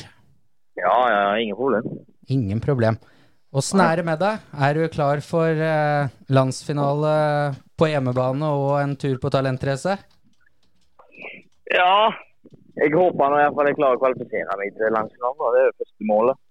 Ja, 0.81 0.95
ja, 1.13 1.27
ingen 1.43 1.59
problem. 1.59 1.91
Ingen 2.33 2.63
problem. 2.65 2.97
Åssen 3.53 3.83
er 3.85 4.01
det 4.01 4.07
med 4.09 4.23
deg? 4.25 4.47
Er 4.57 4.79
du 4.79 4.87
klar 4.95 5.21
for 5.27 5.61
eh, 5.67 6.15
landsfinale 6.33 7.13
på 7.77 7.91
hjemmebane 7.93 8.49
og 8.63 8.79
en 8.79 8.97
tur 9.05 9.21
på 9.21 9.35
talentrace? 9.37 9.99
Ja, 11.77 12.09
jeg 12.81 12.97
håper 12.97 13.21
nå 13.21 13.43
i 13.43 13.45
hvert 13.45 13.61
fall 13.61 13.69
jeg 13.69 13.81
klarer 13.83 14.01
å 14.01 14.05
kvalifisere 14.07 14.59
meg 14.63 14.73
til 14.81 14.97
landsfinalen. 14.97 15.45
Det 15.45 15.61
er 15.61 15.69
jo 15.69 15.77
første 15.85 16.09
målet. 16.15 16.43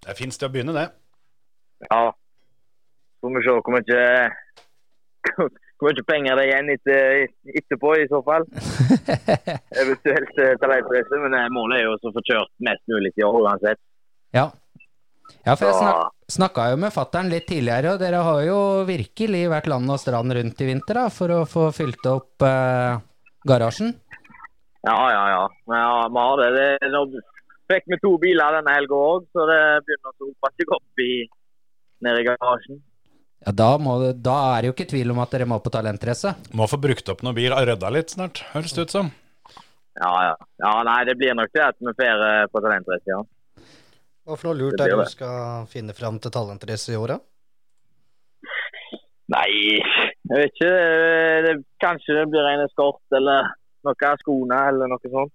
Det 0.00 0.16
er 0.16 0.20
fint 0.24 0.40
sted 0.40 0.48
å 0.48 0.56
begynne, 0.56 0.80
det. 0.80 0.88
Ja. 1.90 2.02
Får 3.22 3.34
vi 3.36 3.42
se 3.44 3.52
hvor 3.54 3.74
mye, 3.76 4.06
hvor 5.78 5.86
mye 5.86 6.04
penger 6.08 6.38
det 6.38 6.42
er 6.42 6.50
igjen 6.50 6.72
etter, 6.74 7.20
etterpå, 7.60 7.92
i 8.02 8.08
så 8.10 8.18
fall. 8.26 8.46
Eventuelt 9.82 10.42
eh, 10.42 10.56
talentrace. 10.62 11.20
Men 11.22 11.38
eh, 11.38 11.52
målet 11.54 11.78
er 11.78 11.86
jo 11.86 11.94
å 11.94 12.12
få 12.16 12.24
kjørt 12.26 12.50
mest 12.66 12.82
mulig 12.90 13.14
i 13.14 13.26
år 13.28 13.38
uansett. 13.44 13.80
Ja. 14.34 14.48
ja, 15.46 15.54
for 15.54 15.68
jeg 15.68 15.78
snak, 15.78 16.12
snakka 16.34 16.68
jo 16.72 16.82
med 16.82 16.94
fattern 16.94 17.30
litt 17.30 17.46
tidligere, 17.50 17.94
og 17.94 18.02
dere 18.02 18.24
har 18.26 18.42
jo 18.46 18.58
virkelig 18.88 19.42
vært 19.52 19.68
land 19.70 19.92
og 19.92 20.00
strand 20.02 20.34
rundt 20.34 20.62
i 20.64 20.70
vinter 20.72 20.98
da, 20.98 21.08
for 21.14 21.34
å 21.36 21.42
få 21.46 21.68
fylt 21.76 22.08
opp 22.10 22.46
eh, 22.48 22.98
garasjen. 23.46 23.94
ja, 24.82 24.98
ja, 25.14 25.24
ja. 25.36 25.42
Ja, 25.70 26.08
vi 26.10 26.26
har 26.26 26.42
det. 26.42 26.50
det 26.58 26.90
nå 26.90 27.06
fikk 27.70 27.86
vi 27.86 28.02
to 28.02 28.16
biler 28.22 28.58
denne 28.58 28.74
helga 28.74 28.98
òg, 28.98 29.28
så 29.30 29.46
det 29.48 29.60
begynner 29.86 30.10
å 30.10 30.26
hope 30.26 30.50
seg 30.56 30.74
opp 30.74 31.04
i, 31.04 31.12
nede 32.02 32.24
i 32.24 32.26
garasjen. 32.26 32.82
Ja, 33.42 33.52
da, 33.58 33.72
må, 33.82 33.96
da 34.14 34.36
er 34.52 34.62
det 34.62 34.70
jo 34.70 34.74
ikke 34.76 34.90
tvil 34.92 35.10
om 35.10 35.20
at 35.22 35.32
dere 35.34 35.48
må 35.50 35.58
på 35.62 35.72
talentrace. 35.74 36.36
Må 36.54 36.68
få 36.70 36.78
brukt 36.82 37.08
opp 37.10 37.24
noen 37.26 37.34
bil 37.34 37.54
og 37.54 37.64
rydda 37.66 37.90
litt 37.90 38.14
snart, 38.14 38.44
høres 38.52 38.74
det 38.76 38.86
ut 38.86 38.94
som. 38.94 39.10
Ja, 39.98 40.12
ja. 40.28 40.36
ja, 40.62 40.72
nei, 40.86 41.00
det 41.08 41.16
blir 41.18 41.34
nok 41.36 41.50
det 41.52 41.64
at 41.66 41.76
vi 41.82 41.92
får 41.98 42.22
eh, 42.28 42.44
på 42.52 42.62
talentrace, 42.62 43.10
ja. 43.10 43.18
Hva 44.22 44.38
for 44.38 44.52
noe 44.52 44.60
lurt 44.60 44.78
Det 44.78 44.86
er 44.86 44.94
det 44.94 45.02
du 45.02 45.10
skal 45.10 45.66
finne 45.70 45.94
fram 45.96 46.22
til 46.22 46.32
talentrace 46.32 46.94
i 46.94 47.00
år. 47.00 47.16
Nei, 49.32 49.50
jeg 50.30 50.38
vet 50.38 50.54
ikke. 50.54 50.70
Det, 50.70 51.42
det, 51.46 51.54
kanskje 51.82 52.20
det 52.20 52.26
blir 52.30 52.46
en 52.46 52.64
eskort 52.68 53.18
eller 53.18 53.50
noe 53.82 54.08
av 54.08 54.22
skoene 54.22 54.58
eller 54.70 54.92
noe 54.92 55.10
sånt. 55.10 55.34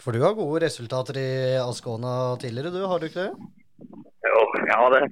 For 0.00 0.12
du 0.12 0.20
har 0.22 0.36
gode 0.36 0.66
resultater 0.66 1.18
i 1.20 1.30
Ascona 1.60 2.36
tidligere, 2.40 2.72
du, 2.74 2.84
har 2.88 3.00
du 3.00 3.08
ikke 3.08 3.26
det? 3.26 3.48
Jo, 4.26 4.42
jeg 4.60 4.76
har 4.76 4.92
det. 4.94 5.02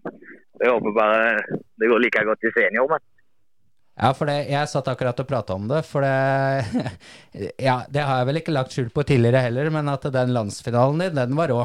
Jeg 0.61 0.73
håper 0.73 0.95
bare 0.97 1.63
det 1.81 1.91
går 1.91 2.03
like 2.05 2.25
godt 2.29 2.47
i 2.49 2.53
senior, 2.57 2.89
men 2.93 3.03
Ja, 3.95 4.09
for 4.19 4.27
det, 4.27 4.49
jeg 4.51 4.67
satt 4.73 4.89
akkurat 4.91 5.21
og 5.23 5.29
prata 5.31 5.55
om 5.55 5.69
det, 5.71 5.85
for 5.87 6.03
det 6.03 6.91
Ja, 7.69 7.77
det 7.89 8.03
har 8.03 8.21
jeg 8.23 8.29
vel 8.33 8.41
ikke 8.43 8.55
lagt 8.57 8.75
skjul 8.75 8.91
på 8.95 9.05
tidligere 9.07 9.45
heller, 9.47 9.71
men 9.71 9.89
at 9.93 10.07
den 10.15 10.33
landsfinalen 10.35 10.99
din, 11.05 11.15
den 11.21 11.37
var 11.39 11.53
rå. 11.55 11.63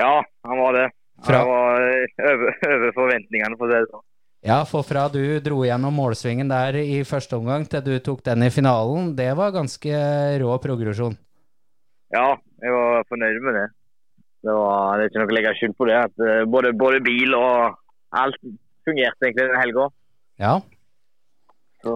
ja, 0.00 0.14
han 0.48 0.58
var 0.58 0.72
det. 0.78 0.86
Fra- 1.24 1.38
Han 1.44 1.48
var 1.48 1.84
eh, 1.90 2.24
over, 2.32 2.56
over 2.74 2.92
forventningene, 2.96 3.56
for 3.60 3.68
å 3.68 3.70
si 3.72 3.78
det 3.84 3.90
sånn. 3.92 4.04
Ja, 4.44 4.56
for 4.68 4.84
fra 4.84 5.06
du 5.08 5.20
dro 5.40 5.62
gjennom 5.64 5.94
målsvingen 5.96 6.50
der 6.50 6.76
i 6.76 6.98
første 7.08 7.38
omgang 7.38 7.62
til 7.70 7.80
du 7.86 7.94
tok 8.04 8.20
den 8.26 8.42
i 8.44 8.50
finalen, 8.52 9.14
det 9.16 9.30
var 9.38 9.54
ganske 9.54 10.00
rå 10.42 10.56
progresjon. 10.60 11.14
Ja, 12.12 12.26
jeg 12.60 12.74
var 12.74 13.06
fornøyd 13.08 13.40
med 13.46 13.56
det. 13.56 13.62
Det, 14.44 14.52
var, 14.52 14.98
det 15.00 15.06
er 15.06 15.08
ikke 15.12 15.22
noe 15.22 15.30
å 15.32 15.36
legge 15.38 15.54
skjul 15.60 15.72
på 15.78 15.86
det. 15.88 15.96
at 16.08 16.24
eh, 16.28 16.42
både, 16.44 16.74
både 16.76 17.00
bil 17.06 17.32
og 17.38 17.78
alt 18.20 18.36
fungerte 18.86 19.28
egentlig 19.28 19.48
den 19.50 19.60
helga. 19.60 19.88
Ja. 20.40 20.54
Så 21.84 21.94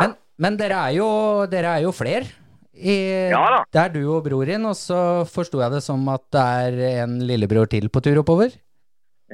Men, 0.00 0.16
men 0.40 0.56
dere 0.58 0.80
er 0.88 0.96
jo, 0.96 1.08
dere 1.50 1.76
er 1.78 1.84
jo 1.86 1.92
flere. 1.94 2.26
I, 2.74 2.94
Ja 3.30 3.44
da. 3.52 3.60
Det 3.70 3.82
er 3.84 3.92
du 3.94 4.00
og 4.16 4.24
bror 4.24 4.48
din, 4.50 4.64
og 4.66 4.74
så 4.74 5.22
forsto 5.30 5.60
jeg 5.62 5.76
det 5.76 5.82
som 5.84 6.02
at 6.10 6.24
det 6.34 6.42
er 6.42 7.04
en 7.04 7.20
lillebror 7.22 7.70
til 7.70 7.86
på 7.88 8.02
tur 8.02 8.18
oppover? 8.24 8.56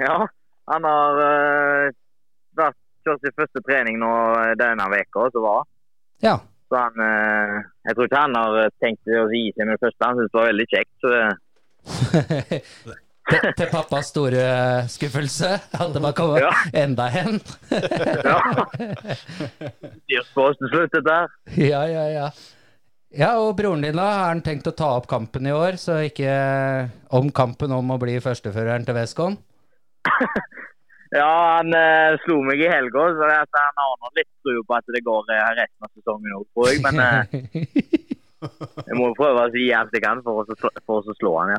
ja, 0.01 0.27
han 0.71 0.87
har 0.87 1.19
uh, 1.19 1.91
vært 2.57 2.79
kjørt 3.05 3.25
sin 3.25 3.37
første 3.37 3.63
trening 3.67 3.99
nå 4.01 4.13
denne 4.61 4.87
veka 4.93 5.27
som 5.35 5.45
var. 5.45 5.67
Ja. 6.25 6.37
Så 6.71 6.79
han 6.79 7.01
uh, 7.03 7.57
Jeg 7.89 7.97
tror 7.97 8.07
ikke 8.07 8.25
han 8.25 8.39
har 8.39 8.75
tenkt 8.83 9.11
å 9.11 9.27
gi 9.33 9.47
seg 9.57 9.67
med 9.67 9.77
det 9.77 9.85
første. 9.87 10.07
Han 10.07 10.21
syntes 10.21 10.33
det 10.33 10.41
var 10.41 10.51
veldig 10.53 10.69
kjekt. 10.71 10.95
Så 11.01 11.09
det, 11.11 12.61
til, 13.29 13.45
til 13.59 13.69
pappas 13.71 14.09
store 14.11 14.45
skuffelse 14.91 15.51
at 15.77 15.93
det 15.95 16.01
var 16.03 16.15
kommet 16.17 16.41
Ja. 16.47 16.53
enda 16.85 17.09
en. 17.21 17.37
ja. 18.25 18.39
Dyrt 20.09 20.41
oss 20.41 20.57
til 20.61 20.73
slutt, 20.73 20.95
dette 20.97 21.19
her. 21.19 21.29
Ja, 21.61 21.83
ja, 21.91 22.07
ja. 22.15 22.31
Ja, 23.11 23.31
og 23.43 23.57
broren 23.59 23.83
din 23.83 23.97
da, 23.99 24.07
har 24.07 24.29
han 24.31 24.41
tenkt 24.47 24.69
å 24.71 24.75
ta 24.77 24.93
opp 25.01 25.09
kampen 25.11 25.47
i 25.51 25.55
år, 25.55 25.75
så 25.83 25.97
ikke 26.07 26.31
om 27.19 27.31
kampen 27.35 27.73
om 27.75 27.91
å 27.91 27.99
bli 27.99 28.15
førsteføreren 28.23 28.87
til 28.87 28.99
Westcon? 29.01 29.39
Ja, 31.11 31.27
han 31.59 31.75
eh, 31.75 32.13
slo 32.23 32.37
meg 32.47 32.61
i 32.63 32.69
helga, 32.71 33.09
så 33.19 33.27
han 33.27 33.49
har 33.83 33.95
nå 33.99 34.11
litt 34.15 34.29
tro 34.47 34.53
på 34.63 34.75
at 34.77 34.93
det 34.95 35.01
går 35.03 35.33
eh, 35.35 35.49
resten 35.59 35.83
av 35.83 35.91
sesongen 35.91 36.37
òg, 36.37 36.45
tror 36.55 36.69
jeg. 36.71 36.79
Men 36.85 37.01
eh, 37.03 37.25
jeg 38.87 38.95
må 38.95 39.09
prøve 39.19 39.43
å 39.43 39.51
si 39.51 39.65
alt 39.75 39.91
jeg 39.97 40.05
kan 40.05 40.23
for 40.23 40.45
å, 40.47 40.71
for 40.87 41.03
å 41.11 41.17
slå 41.19 41.33
han, 41.41 41.51
ja. 41.57 41.59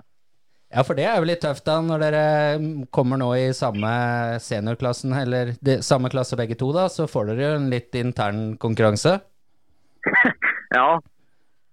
Ja, 0.72 0.84
for 0.88 0.96
det 0.96 1.04
er 1.04 1.20
jo 1.20 1.28
litt 1.28 1.42
tøft 1.44 1.66
da, 1.68 1.78
når 1.84 2.04
dere 2.06 2.26
kommer 2.96 3.20
nå 3.20 3.28
i 3.36 3.50
samme 3.56 3.92
seniorklassen, 4.40 5.12
eller 5.20 5.56
de, 5.60 5.82
samme 5.84 6.12
klasse 6.14 6.40
begge 6.40 6.56
to 6.60 6.70
da, 6.76 6.86
så 6.92 7.10
får 7.12 7.34
dere 7.34 7.44
jo 7.44 7.56
en 7.60 7.72
litt 7.74 7.98
intern 8.00 8.54
konkurranse. 8.62 9.20
Ja, 10.72 11.02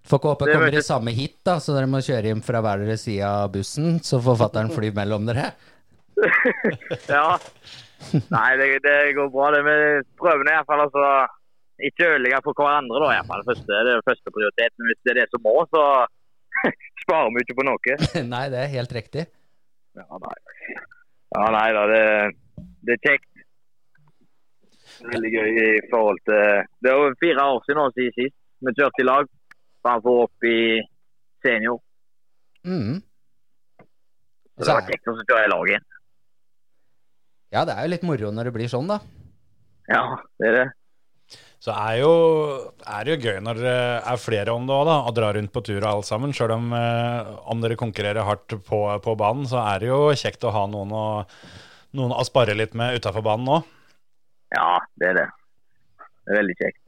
Får 0.09 0.19
ikke 0.19 0.31
håpe 0.33 0.47
kommer 0.49 0.75
i 0.75 0.85
samme 0.85 1.13
hit 1.13 1.37
da, 1.45 1.59
så 1.61 1.75
dere 1.77 1.89
må 1.91 2.01
kjøre 2.05 2.33
inn 2.33 2.41
fra 2.45 2.63
hver 2.65 2.81
deres 2.81 3.05
side 3.05 3.27
av 3.29 3.51
bussen, 3.53 3.99
så 4.05 4.21
forfatteren 4.25 4.71
flyr 4.73 4.95
mellom 4.97 5.27
dere. 5.29 5.51
ja. 7.13 7.27
Nei, 8.33 8.51
det, 8.57 8.69
det 8.87 8.95
går 9.19 9.29
bra. 9.35 9.51
det. 9.53 9.61
med 9.67 10.09
prøvene 10.21 10.49
i 10.49 10.55
hvert 10.55 10.63
iallfall 10.63 10.85
altså 10.87 11.05
ikke 11.91 12.09
ødelegge 12.15 12.41
for 12.47 12.57
hverandre, 12.57 13.03
da. 13.03 13.11
i 13.11 13.19
hvert 13.19 13.51
fall. 13.51 13.61
Det 13.69 13.77
er 13.77 14.07
første 14.07 14.33
prioritet. 14.33 14.73
Men 14.79 14.89
hvis 14.91 15.03
det 15.05 15.13
er 15.13 15.21
det 15.21 15.29
som 15.35 15.45
må, 15.45 15.55
så 15.75 15.85
sparer 17.05 17.33
vi 17.35 17.45
ikke 17.45 17.59
på 17.59 17.67
noe. 17.69 17.97
Nei, 18.35 18.45
det 18.53 18.63
er 18.63 18.77
helt 18.77 18.95
riktig. 18.95 19.27
Ja, 19.99 20.21
nei. 20.23 20.37
Ja, 21.35 21.43
nei 21.53 21.67
da, 21.77 21.83
det, 21.91 22.05
det 22.87 22.95
er 22.97 23.03
kjekt. 23.05 23.27
Veldig 24.99 25.31
gøy 25.31 25.59
i 25.63 25.67
forhold 25.93 26.19
til 26.27 26.65
Det 26.83 26.91
er 26.91 26.97
jo 26.99 27.11
fire 27.21 27.45
år 27.53 27.61
siden 27.67 27.93
siden 27.95 28.15
sist 28.17 28.37
vi 28.67 28.73
kjørte 28.75 29.03
i 29.03 29.07
lag. 29.07 29.29
Framfor 29.87 30.25
opp 30.25 30.47
i 30.49 30.81
senior. 31.45 31.79
Mm. 32.67 32.99
Så 34.59 34.67
det 34.67 34.75
var 34.75 34.89
kjekt 34.89 35.11
å 35.11 35.15
kjøre 35.21 35.45
i 35.45 35.53
lag 35.53 35.71
igjen. 35.71 35.87
Ja, 37.55 37.63
det 37.65 37.77
er 37.77 37.87
jo 37.87 37.93
litt 37.95 38.09
moro 38.09 38.33
når 38.35 38.49
det 38.49 38.55
blir 38.59 38.71
sånn 38.73 38.91
da. 38.91 38.99
Ja, 39.89 40.03
det 40.41 40.51
er 40.51 40.57
det. 40.59 40.67
Så 41.59 41.73
er, 41.75 41.95
jo, 42.01 42.11
er 42.87 43.05
det 43.05 43.17
jo 43.17 43.29
gøy 43.29 43.41
når 43.43 43.59
det 43.61 43.77
er 44.12 44.21
flere 44.23 44.53
om 44.55 44.67
det 44.69 44.75
òg, 44.77 44.85
da, 44.87 44.99
og 45.09 45.14
drar 45.17 45.35
rundt 45.35 45.53
på 45.53 45.62
tur 45.67 45.81
og 45.83 45.88
alt 45.91 46.09
sammen. 46.09 46.35
Sjøl 46.37 46.55
om, 46.55 46.69
eh, 46.77 47.33
om 47.51 47.64
dere 47.64 47.79
konkurrerer 47.81 48.25
hardt 48.25 48.55
på, 48.69 48.83
på 49.05 49.17
banen, 49.19 49.49
så 49.51 49.59
er 49.64 49.83
det 49.83 49.91
jo 49.91 49.99
kjekt 50.17 50.47
å 50.47 50.55
ha 50.55 50.67
noen 50.71 50.95
å, 50.95 51.07
noen 51.99 52.14
å 52.14 52.27
spare 52.27 52.55
litt 52.57 52.79
med 52.79 53.01
utafor 53.01 53.27
banen 53.27 53.51
òg. 53.59 53.75
Ja, 54.55 54.79
det 55.03 55.11
er 55.11 55.19
det. 55.19 55.27
Det 55.99 56.33
er 56.33 56.41
veldig 56.41 56.57
kjekt. 56.62 56.81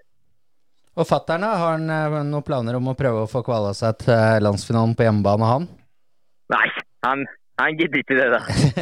Og 1.01 1.07
fattern, 1.09 1.45
har 1.47 1.75
han 1.75 1.91
eh, 1.91 2.17
noen 2.31 2.47
planer 2.47 2.79
om 2.79 2.93
å 2.93 2.97
prøve 2.99 3.27
å 3.27 3.31
få 3.31 3.43
kvala 3.47 3.75
seg 3.77 3.99
til 4.05 4.47
landsfinalen 4.47 4.95
på 4.99 5.07
hjemmebane, 5.07 5.51
han? 5.51 5.69
Nei, 6.55 6.67
han, 7.07 7.27
han 7.61 7.79
gidder 7.79 8.03
ikke 8.03 8.17
det 8.19 8.31
da. 8.33 8.41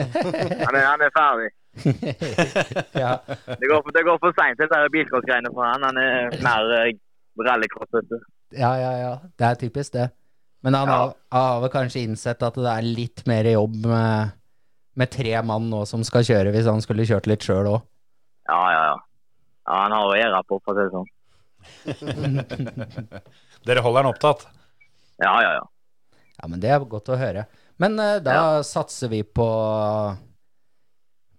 Han 0.68 0.76
er, 0.76 0.84
han 0.84 1.02
er 1.04 1.12
ferdig. 1.16 1.50
ja. 3.02 3.12
Det 3.28 3.68
går 3.70 3.82
for, 3.82 3.92
det 3.94 4.04
går 4.06 4.20
for 4.22 4.36
seint, 4.38 4.58
dette 4.60 4.80
bilcrossgreiene 4.94 5.52
for 5.54 5.66
han. 5.66 5.84
Han 5.88 6.00
er 6.02 6.36
mer 6.44 6.72
eh, 6.78 6.94
rallycross, 7.48 7.90
vet 7.96 8.08
du. 8.10 8.18
ja, 8.56 8.72
ja, 8.80 8.92
ja. 9.02 9.12
Det 9.38 9.46
er 9.50 9.60
typisk 9.66 9.94
det. 9.96 10.08
Men 10.66 10.74
han 10.74 10.90
har, 10.90 11.14
har 11.30 11.60
vel 11.62 11.70
kanskje 11.72 12.02
innsett 12.08 12.42
at 12.42 12.56
det 12.58 12.72
er 12.72 12.86
litt 12.86 13.22
mer 13.30 13.46
jobb 13.46 13.76
med, 13.86 14.34
med 14.98 15.12
tre 15.14 15.36
mann 15.46 15.68
nå 15.70 15.84
som 15.86 16.02
skal 16.06 16.26
kjøre, 16.26 16.52
hvis 16.54 16.66
han 16.70 16.82
skulle 16.82 17.06
kjørt 17.06 17.30
litt 17.30 17.46
sjøl 17.46 17.70
òg. 17.76 17.80
Ja, 18.48 18.60
ja, 18.72 18.82
ja. 18.90 18.96
ja 19.68 19.80
han 19.84 19.94
har 19.94 20.08
jo 20.08 20.20
gjøre 20.22 20.42
på, 20.48 20.60
for 20.64 20.72
å 20.72 20.76
si 20.78 20.82
det 20.84 20.92
sånn. 20.96 21.08
Dere 23.68 23.82
holder 23.84 24.02
han 24.02 24.10
opptatt? 24.10 24.46
Ja, 25.22 25.34
ja, 25.44 25.54
ja. 25.60 25.64
Ja, 26.38 26.46
men 26.46 26.60
det 26.62 26.70
er 26.70 26.84
godt 26.86 27.10
å 27.10 27.18
høre. 27.18 27.46
Men 27.82 27.98
uh, 27.98 28.18
da 28.22 28.62
satser 28.66 29.10
vi 29.10 29.22
på 29.22 29.46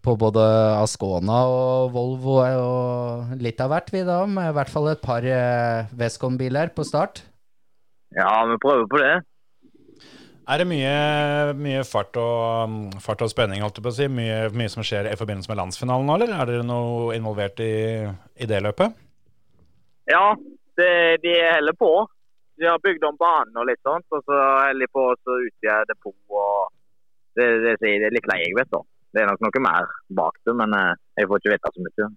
på 0.10 0.18
både 0.18 0.44
Ascona 0.80 1.44
og 1.50 1.94
Volvo 1.94 2.40
og 2.42 3.34
litt 3.42 3.60
av 3.62 3.74
hvert, 3.74 3.92
vi 3.94 4.06
da, 4.08 4.24
med 4.30 4.50
i 4.50 4.56
hvert 4.58 4.72
fall 4.74 4.90
et 4.92 5.02
par 5.04 5.26
uh, 5.26 5.90
Westcon-biler 6.00 6.72
på 6.74 6.86
start. 6.88 7.22
Ja, 8.18 8.32
vi 8.50 8.58
prøver 8.62 8.88
på 8.90 9.02
det. 9.04 9.18
Er 10.50 10.58
det 10.58 10.66
mye, 10.66 10.94
mye 11.54 11.84
fart, 11.86 12.18
og, 12.18 12.70
um, 12.72 12.78
fart 13.04 13.22
og 13.22 13.30
spenning, 13.30 13.62
holdt 13.62 13.78
jeg 13.78 13.86
på 13.86 13.92
å 13.92 13.98
si? 14.00 14.08
Mye, 14.10 14.48
mye 14.58 14.72
som 14.74 14.86
skjer 14.86 15.12
i 15.12 15.18
forbindelse 15.20 15.52
med 15.52 15.60
landsfinalen 15.62 16.10
nå, 16.10 16.16
eller 16.18 16.34
er 16.34 16.50
dere 16.50 16.66
noe 16.66 17.14
involvert 17.18 17.62
i, 17.62 17.74
i 18.42 18.50
det 18.50 18.64
løpet? 18.66 18.98
Ja, 20.10 20.34
det, 20.80 20.92
de 21.22 21.36
holder 21.44 21.78
på. 21.78 21.94
De 22.60 22.66
har 22.66 22.82
bygd 22.82 23.06
om 23.06 23.20
banen 23.20 23.62
og 23.62 23.70
litt 23.70 23.82
sånt, 23.86 24.08
og 24.10 24.26
så 24.26 24.40
holder 24.66 24.88
de 24.88 24.90
på 24.90 25.06
å 25.06 25.42
utvide 25.46 25.84
depot. 25.92 26.18
og 26.34 26.72
det, 27.38 27.52
det, 27.62 27.76
det 27.84 28.10
er 28.10 28.18
litt 28.18 28.32
lei, 28.32 28.42
jeg 28.48 28.58
vet 28.58 28.74
da. 28.74 28.82
Det 29.10 29.22
er 29.24 29.30
nok 29.30 29.42
noe 29.42 29.62
mer 29.66 29.88
bak 30.20 30.36
det, 30.46 30.54
men 30.60 30.74
eh, 30.78 30.98
jeg 31.18 31.30
får 31.30 31.42
ikke 31.42 31.54
vite 31.56 31.72
så 31.74 31.80
mye. 31.86 32.10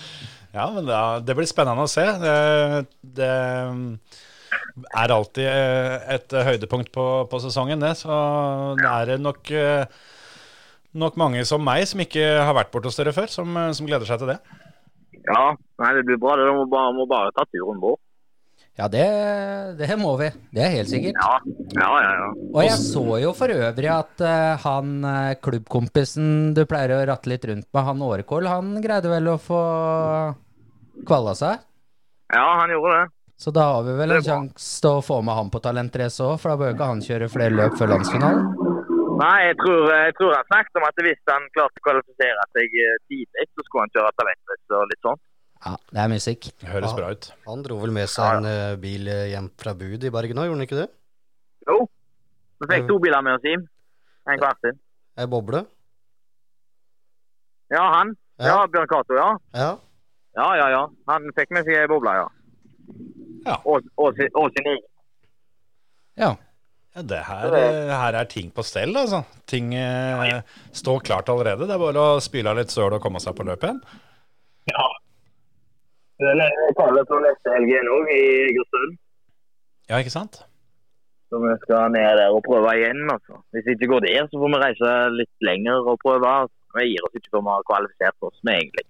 Ja, 0.54 0.64
men 0.74 0.82
da, 0.82 1.20
det 1.22 1.36
blir 1.38 1.46
spennende 1.46 1.84
å 1.86 1.90
se. 1.90 2.02
Det, 2.18 2.32
det 3.18 3.30
er 4.98 5.14
alltid 5.14 5.46
eh, 5.46 6.08
et 6.16 6.34
høydepunkt 6.48 6.90
på, 6.94 7.04
på 7.30 7.40
sesongen, 7.42 7.82
det. 7.82 7.92
Så 8.00 8.10
det 8.80 8.90
er 8.90 9.22
nok, 9.22 9.52
eh, 9.54 9.84
nok 10.98 11.18
mange 11.20 11.44
som 11.46 11.62
meg 11.62 11.86
som 11.86 12.02
ikke 12.02 12.24
har 12.42 12.56
vært 12.58 12.72
borte 12.74 12.90
hos 12.90 12.98
dere 12.98 13.14
før, 13.14 13.30
som, 13.30 13.54
eh, 13.62 13.70
som 13.78 13.86
gleder 13.86 14.10
seg 14.10 14.22
til 14.22 14.32
det. 14.32 14.40
Ja, 15.20 15.44
nei, 15.82 15.94
det 15.98 16.06
blir 16.08 16.18
bra. 16.18 16.34
Det 16.40 16.50
må 16.56 16.66
bare, 16.70 16.94
må 16.98 17.06
bare 17.10 17.34
ta 17.36 17.46
turen 17.52 17.78
bort. 17.82 18.02
Ja, 18.80 18.86
det, 18.88 19.06
det 19.76 19.96
må 20.00 20.14
vi. 20.16 20.30
Det 20.56 20.62
er 20.64 20.70
helt 20.72 20.88
sikkert. 20.88 21.18
Ja, 21.20 21.34
ja, 21.76 21.88
ja. 22.00 22.12
ja. 22.16 22.28
Og 22.48 22.62
jeg 22.64 22.78
så 22.80 23.02
jo 23.20 23.32
for 23.36 23.52
øvrig 23.52 23.90
at 23.92 24.22
uh, 24.24 24.62
han 24.62 24.94
eh, 25.04 25.34
klubbkompisen 25.44 26.54
du 26.56 26.62
pleier 26.68 26.94
å 26.96 27.00
ratte 27.10 27.28
litt 27.28 27.44
rundt 27.50 27.68
med, 27.68 27.82
han 27.84 28.04
Årekål, 28.06 28.48
han 28.48 28.72
greide 28.80 29.12
vel 29.12 29.28
å 29.34 29.36
få 29.36 29.60
kvala 31.04 31.36
seg? 31.36 31.60
Ja, 32.32 32.46
han 32.62 32.72
gjorde 32.72 32.96
det. 32.96 33.04
Så 33.40 33.52
da 33.52 33.66
har 33.74 33.84
vi 33.84 33.98
vel 34.00 34.16
en 34.16 34.24
sjanse 34.24 34.80
til 34.80 34.96
å 34.96 35.04
få 35.04 35.20
med 35.24 35.36
han 35.36 35.52
på 35.52 35.60
talentrace 35.64 36.24
òg, 36.24 36.40
for 36.40 36.52
da 36.52 36.60
bør 36.60 36.74
ikke 36.74 36.90
han 36.94 37.04
kjøre 37.04 37.28
flere 37.32 37.56
løp 37.56 37.76
før 37.76 37.94
landsfinalen. 37.98 38.48
Nei, 39.20 39.38
jeg 39.50 39.56
tror, 39.60 39.88
jeg 39.92 40.16
tror 40.16 40.32
han 40.38 40.48
snakket 40.48 40.80
om 40.80 40.86
at 40.88 41.00
hvis 41.04 41.22
han 41.28 41.48
klarte 41.52 41.80
å 41.80 41.84
kvalifisere 41.84 42.44
seg 42.56 42.80
eh, 42.80 43.00
tidlig, 43.12 43.46
så 43.52 43.64
skulle 43.66 43.84
han 43.84 43.92
kjøre 43.98 44.12
talentrace 44.16 44.78
og 44.78 44.88
litt 44.88 45.04
sånn. 45.04 45.20
Ja, 45.60 45.74
det 45.92 46.00
er 46.00 46.08
musikk. 46.08 46.46
Høres 46.64 46.94
bra 46.96 47.10
ut. 47.12 47.26
Han 47.46 47.64
dro 47.66 47.76
vel 47.82 47.92
med 47.92 48.08
seg 48.08 48.38
en 48.40 48.48
eh, 48.48 48.76
bil 48.80 49.10
eh, 49.12 49.26
hjem 49.34 49.50
fra 49.60 49.74
Bud 49.76 50.06
i 50.08 50.12
Bergen 50.12 50.40
òg, 50.40 50.48
gjorde 50.48 50.56
han 50.56 50.66
ikke 50.66 50.78
det? 50.78 50.88
Jo. 51.68 51.76
Vi 52.60 52.68
fikk 52.70 52.88
to 52.88 52.96
biler 53.02 53.24
med 53.26 53.36
oss 53.36 53.44
hjem. 53.44 53.66
En 54.30 54.40
hver 54.40 54.56
sin. 54.64 54.80
Ei 55.20 55.28
boble? 55.28 55.64
Ja, 57.70 57.84
han. 57.98 58.14
Ja, 58.40 58.64
Bjørn 58.72 58.88
Cato, 58.88 59.16
ja. 59.18 59.30
Ja. 59.54 59.70
Ja, 60.38 60.48
ja, 60.56 60.68
ja. 60.72 60.84
Han 61.12 61.28
fikk 61.36 61.52
med 61.52 61.68
seg 61.68 61.82
ei 61.82 61.88
boble, 61.90 62.14
ja. 62.22 62.28
Ja. 63.44 63.56
Og, 63.68 63.84
og, 64.00 64.20
og 64.36 64.56
sin 64.56 64.68
egen. 64.72 64.86
Ja. 66.20 66.34
Ja, 66.96 67.04
det 67.06 67.20
her, 67.28 67.52
eh, 67.54 67.92
her 67.94 68.16
er 68.18 68.26
ting 68.32 68.48
på 68.54 68.64
stell, 68.66 68.96
altså. 68.98 69.22
Ting 69.50 69.74
eh, 69.78 70.40
står 70.74 71.04
klart 71.06 71.28
allerede. 71.30 71.68
Det 71.68 71.76
er 71.76 71.82
bare 71.84 72.06
å 72.16 72.22
spyle 72.24 72.50
av 72.50 72.58
litt 72.58 72.72
søl 72.72 72.96
og 72.96 73.02
komme 73.04 73.20
seg 73.22 73.36
på 73.38 73.46
løpet 73.46 73.68
igjen. 73.68 73.82
Ja. 76.20 76.50
kaller 76.78 77.08
på 77.08 77.18
neste 77.24 77.56
helg 77.56 77.72
igjen 77.72 77.90
òg, 77.96 78.12
i 78.12 78.22
Egersund. 78.50 78.96
Ja, 79.90 79.98
ikke 79.98 80.14
sant? 80.14 80.42
Så 81.30 81.38
vi 81.42 81.52
skal 81.64 81.92
ned 81.94 82.18
der 82.18 82.34
og 82.34 82.42
prøve 82.46 82.76
igjen. 82.78 83.04
altså. 83.10 83.40
Hvis 83.54 83.64
det 83.66 83.76
ikke 83.76 83.92
går 83.94 84.06
der, 84.06 84.24
så 84.30 84.40
får 84.42 84.54
vi 84.54 84.62
reise 84.64 84.94
litt 85.16 85.36
lenger 85.46 85.90
og 85.92 86.00
prøve. 86.04 86.32
Vi 86.76 86.88
gir 86.90 87.06
oss 87.06 87.18
ikke 87.18 87.32
før 87.34 87.44
vi 87.46 87.54
har 87.54 87.68
kvalifisert 87.70 88.28
oss 88.28 88.40
med 88.46 88.54
egentlig. 88.62 88.86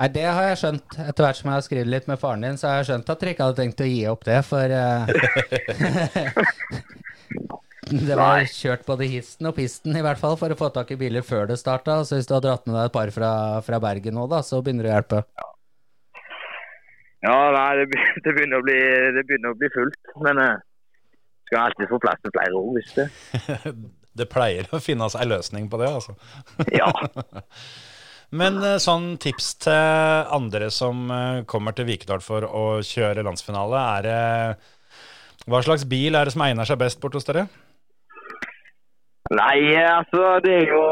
Nei, 0.00 0.08
det 0.16 0.24
har 0.24 0.48
jeg 0.48 0.60
skjønt. 0.62 0.96
Etter 0.98 1.26
hvert 1.26 1.38
som 1.38 1.50
jeg 1.50 1.58
har 1.58 1.66
skrevet 1.66 1.92
litt 1.92 2.08
med 2.10 2.20
faren 2.20 2.44
din, 2.46 2.58
så 2.58 2.70
har 2.70 2.80
jeg 2.80 2.88
skjønt 2.90 3.12
at 3.12 3.20
dere 3.20 3.34
ikke 3.34 3.46
hadde 3.48 3.60
tenkt 3.60 3.84
å 3.84 3.90
gi 3.90 4.00
opp 4.10 4.24
det, 4.28 4.40
for 4.48 4.66
uh... 4.72 5.06
Det 7.92 8.16
var 8.16 8.46
kjørt 8.48 8.86
både 8.86 9.04
histen 9.10 9.48
og 9.50 9.56
pisten, 9.58 9.92
i 9.98 10.02
hvert 10.04 10.20
fall, 10.20 10.38
for 10.40 10.52
å 10.52 10.56
få 10.56 10.70
tak 10.72 10.94
i 10.94 10.96
biler 10.96 11.24
før 11.26 11.50
det 11.50 11.58
starta. 11.60 11.98
Så 12.08 12.16
hvis 12.16 12.28
du 12.28 12.32
har 12.36 12.44
dratt 12.44 12.64
med 12.64 12.78
deg 12.78 12.88
et 12.88 12.94
par 12.94 13.12
fra, 13.12 13.32
fra 13.66 13.80
Bergen 13.82 14.16
nå, 14.16 14.24
da, 14.32 14.40
så 14.46 14.62
begynner 14.64 14.88
det 14.88 14.92
å 14.92 14.96
hjelpe. 14.96 15.22
Ja, 15.36 15.51
nei, 17.22 17.86
det, 18.24 18.34
begynner, 18.34 18.60
å 18.60 18.66
bli, 18.66 18.78
det 19.16 19.24
begynner 19.28 19.54
å 19.54 19.58
bli 19.58 19.70
fullt. 19.74 20.14
Men 20.26 20.40
eh, 20.42 20.60
skal 21.48 21.68
alltid 21.68 21.90
få 21.90 22.00
plass 22.02 22.22
til 22.22 22.34
flere 22.34 22.60
òg, 22.60 22.78
hvis 22.78 22.94
det. 22.98 23.08
Det 24.12 24.26
pleier 24.28 24.66
å 24.68 24.76
finnes 24.76 25.14
ei 25.16 25.24
løsning 25.24 25.70
på 25.72 25.78
det, 25.80 25.88
altså. 25.88 26.12
Ja. 26.80 26.90
Men 28.32 28.58
eh, 28.64 28.78
sånn 28.80 29.14
tips 29.20 29.54
til 29.64 30.28
andre 30.36 30.68
som 30.72 31.06
eh, 31.12 31.44
kommer 31.48 31.72
til 31.76 31.88
Vikedal 31.88 32.20
for 32.24 32.44
å 32.44 32.64
kjøre 32.84 33.24
landsfinale, 33.24 33.84
er 33.96 34.06
det 34.08 35.46
Hva 35.48 35.62
slags 35.64 35.86
bil 35.88 36.16
er 36.16 36.28
det 36.28 36.34
som 36.34 36.44
egner 36.44 36.68
seg 36.68 36.80
best 36.80 37.00
bort 37.00 37.16
hos 37.16 37.28
dere? 37.28 37.46
Nei, 39.32 39.72
altså, 39.80 40.36
det 40.44 40.58
er 40.60 40.72
jo 40.74 40.82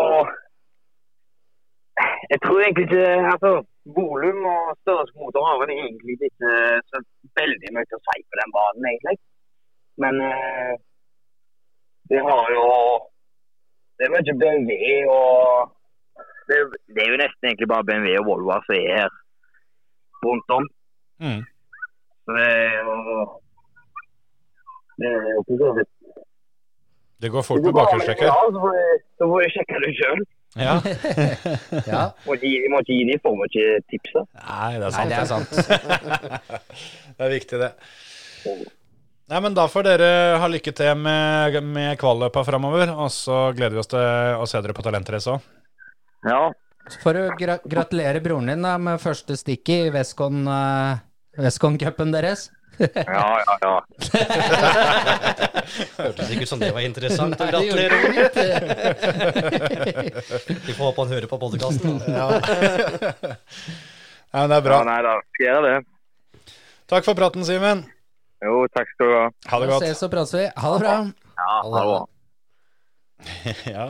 Jeg 2.33 2.41
tror 2.45 2.63
egentlig 2.63 2.87
ikke 2.89 3.09
Altså, 3.35 3.53
volum 3.85 4.45
og 4.45 4.77
størrelse 4.83 5.15
på 5.15 5.25
motor 5.25 5.47
har 5.49 5.61
vel 5.63 5.73
egentlig 5.75 6.17
ikke 6.29 6.53
så 6.91 7.03
veldig 7.41 7.71
mye 7.77 7.97
å 7.99 8.03
si 8.07 8.23
på 8.29 8.41
den 8.41 8.55
banen, 8.57 8.89
egentlig. 8.93 9.17
Men 10.03 10.21
eh, 10.25 10.75
det 12.11 12.21
har 12.27 12.47
jo 12.57 12.67
Det 13.99 14.07
er 14.07 14.13
mye 14.15 14.35
BMW 14.41 14.87
og 15.13 15.73
det, 16.49 16.57
det 16.95 17.03
er 17.05 17.11
jo 17.13 17.19
nesten 17.21 17.47
egentlig 17.47 17.69
bare 17.73 17.87
BMW 17.89 18.15
og 18.21 18.27
Volvo 18.27 18.57
som 18.65 18.75
er 18.75 18.95
her 19.01 19.11
rundt 20.25 20.55
om. 20.57 20.65
Mm. 21.21 21.43
Så 22.25 22.37
det 22.37 22.47
er 22.49 22.79
jo 22.81 22.97
Det 25.01 25.09
er 25.11 25.29
jo 25.35 25.43
ikke 25.43 25.59
så 25.63 25.69
vidt 25.79 25.93
Det 27.23 27.31
går 27.35 27.43
fort 27.49 27.63
med 27.65 27.77
bakhjulstrekket? 27.79 28.27
Ja, 28.33 28.39
så 29.19 29.29
får 29.31 29.41
jeg 29.45 29.53
sjekke 29.57 29.83
det 29.85 29.93
sjøl. 30.01 30.23
Ja. 30.59 30.81
Ja. 31.87 32.03
Må 32.27 32.35
ikke 32.35 32.49
gi- 32.51 32.69
må 32.73 32.81
ikke 32.83 32.97
gi 32.97 33.05
de 33.13 33.17
for 33.23 33.37
mye 33.39 33.67
tips. 33.93 34.13
da. 34.17 34.23
Nei, 34.49 34.73
det 34.81 34.89
er 34.89 34.91
Nei, 34.91 35.27
sant. 35.31 35.51
det 35.55 35.65
er 35.71 35.79
sant. 35.79 36.31
det 37.21 37.27
er 37.29 37.35
viktig, 37.37 37.61
det. 37.63 37.71
Nei, 39.31 39.39
men 39.45 39.55
Da 39.55 39.69
får 39.71 39.87
dere 39.87 40.09
ha 40.43 40.49
lykke 40.51 40.73
til 40.75 40.97
med, 40.99 41.61
med 41.71 41.95
kvalløpa 42.01 42.43
framover. 42.49 42.91
Og 42.99 43.13
så 43.15 43.39
gleder 43.55 43.77
vi 43.79 43.83
oss 43.85 43.93
til 43.93 44.03
å 44.43 44.49
se 44.51 44.63
dere 44.65 44.75
på 44.75 44.83
Talentrace 44.87 45.37
òg. 45.37 45.47
Ja. 46.27 46.41
Får 47.05 47.15
du 47.15 47.21
gra 47.39 47.61
gratulere 47.71 48.19
broren 48.25 48.51
din 48.51 48.65
da, 48.67 48.75
med 48.83 48.99
første 48.99 49.37
stikket 49.39 49.87
i 49.87 49.93
Westcon, 49.95 50.43
uh, 50.51 50.99
Westcon-cupen 51.39 52.11
deres. 52.17 52.49
Ja, 52.81 53.23
ja, 53.45 53.55
ja. 53.63 53.73
Hørtes 55.99 56.31
ikke 56.35 56.45
ut 56.47 56.51
som 56.51 56.61
det 56.63 56.71
var 56.77 56.85
interessant 56.87 57.39
Nei, 57.41 57.49
det 57.55 57.61
gjorde 57.69 57.85
gratulere. 58.17 58.71
det 60.05 60.57
Vi 60.67 60.73
får 60.75 60.85
håpe 60.85 61.05
han 61.05 61.13
hører 61.15 61.29
på 61.31 61.39
podkasten. 61.43 61.97
Ja. 62.11 62.27
ja, 63.31 64.43
men 64.43 64.53
det 64.53 64.59
er 64.61 64.65
bra. 64.67 64.77
ja 64.81 64.85
nei 64.91 65.01
da, 65.07 65.15
skal 65.35 65.47
gjøre 65.47 65.63
det. 65.67 65.81
Takk 66.91 67.07
for 67.07 67.15
praten, 67.19 67.45
Simen. 67.47 67.85
Jo, 68.45 68.65
takk 68.75 68.89
skal 68.95 69.11
du 69.11 69.15
ha. 69.19 69.27
Ha 69.53 69.61
det 69.63 69.69
godt. 69.69 69.75
godt. 69.77 69.85
ses 69.91 70.03
og 70.07 70.11
prates 70.15 70.33
vi. 70.39 70.47
Ha 70.65 70.71
det 70.75 70.81
bra. 70.87 70.95
Ja, 71.41 71.51
ha 71.51 71.61
det 71.77 71.85
bra. 71.91 72.01
Ja. 73.77 73.87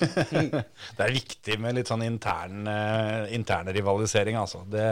det 0.96 1.04
er 1.04 1.10
viktig 1.12 1.56
med 1.60 1.74
litt 1.76 1.88
sånn 1.90 2.00
intern, 2.06 2.62
intern 2.64 3.26
interne 3.36 3.72
rivalisering, 3.76 4.36
altså. 4.40 4.62
Det, 4.72 4.84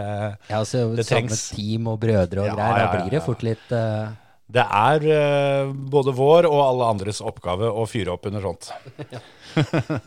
Ja, 0.51 0.59
altså, 0.59 0.83
Det 0.97 1.05
samme 1.09 1.29
trengs. 1.31 1.47
team 1.57 1.87
og 1.89 1.97
brødre 2.03 2.43
og 2.43 2.49
Ja, 2.51 2.55
greier. 2.57 2.69
ja, 2.69 2.75
Da 2.77 2.83
ja, 2.85 2.91
blir 3.07 3.11
det 3.17 3.23
fort 3.25 3.43
litt 3.47 3.73
eh, 3.73 4.09
det 4.49 4.63
er 4.65 5.03
uh, 5.05 5.73
både 5.93 6.13
vår 6.17 6.47
og 6.49 6.61
alle 6.63 6.87
andres 6.95 7.19
oppgave 7.21 7.69
å 7.69 7.83
fyre 7.89 8.15
opp 8.15 8.31
under 8.31 8.49
sånt. 8.49 8.73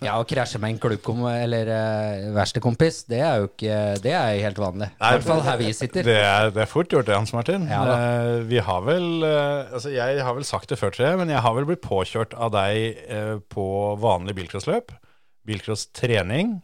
Ja, 0.06 0.14
å 0.22 0.24
krasje 0.24 0.60
med 0.62 0.76
en 0.76 0.78
klubbkom 0.80 1.26
eller 1.28 1.68
uh, 1.68 2.28
verkstedkompis, 2.38 3.02
det 3.10 3.20
er 3.26 3.42
jo 3.42 3.50
ikke 3.50 3.80
Det 4.00 4.14
er 4.16 4.36
jo 4.38 4.44
helt 4.46 4.62
vanlig. 4.62 4.88
I 4.96 5.10
hvert 5.18 5.26
fall 5.28 5.42
her 5.44 5.60
vi 5.60 5.72
sitter. 5.76 6.06
Det 6.08 6.16
er, 6.22 6.54
det 6.56 6.64
er 6.64 6.70
fort 6.72 6.94
gjort, 6.94 7.10
det, 7.10 7.18
Hans 7.18 7.34
Martin. 7.36 7.66
Ja. 7.68 7.82
Eh, 7.98 8.46
vi 8.48 8.62
har 8.64 8.86
vel 8.86 9.26
uh, 9.26 9.74
Altså, 9.74 9.92
jeg 9.92 10.24
har 10.24 10.38
vel 10.38 10.48
sagt 10.48 10.72
det 10.72 10.80
før, 10.80 10.94
til 10.96 11.10
jeg, 11.10 11.20
men 11.20 11.34
jeg 11.34 11.44
har 11.44 11.58
vel 11.58 11.68
blitt 11.68 11.84
påkjørt 11.84 12.38
av 12.38 12.54
deg 12.56 13.02
på 13.52 13.68
vanlig 14.02 14.38
bilcrossløp. 14.40 14.94
Bilcrosstrening. 15.50 16.60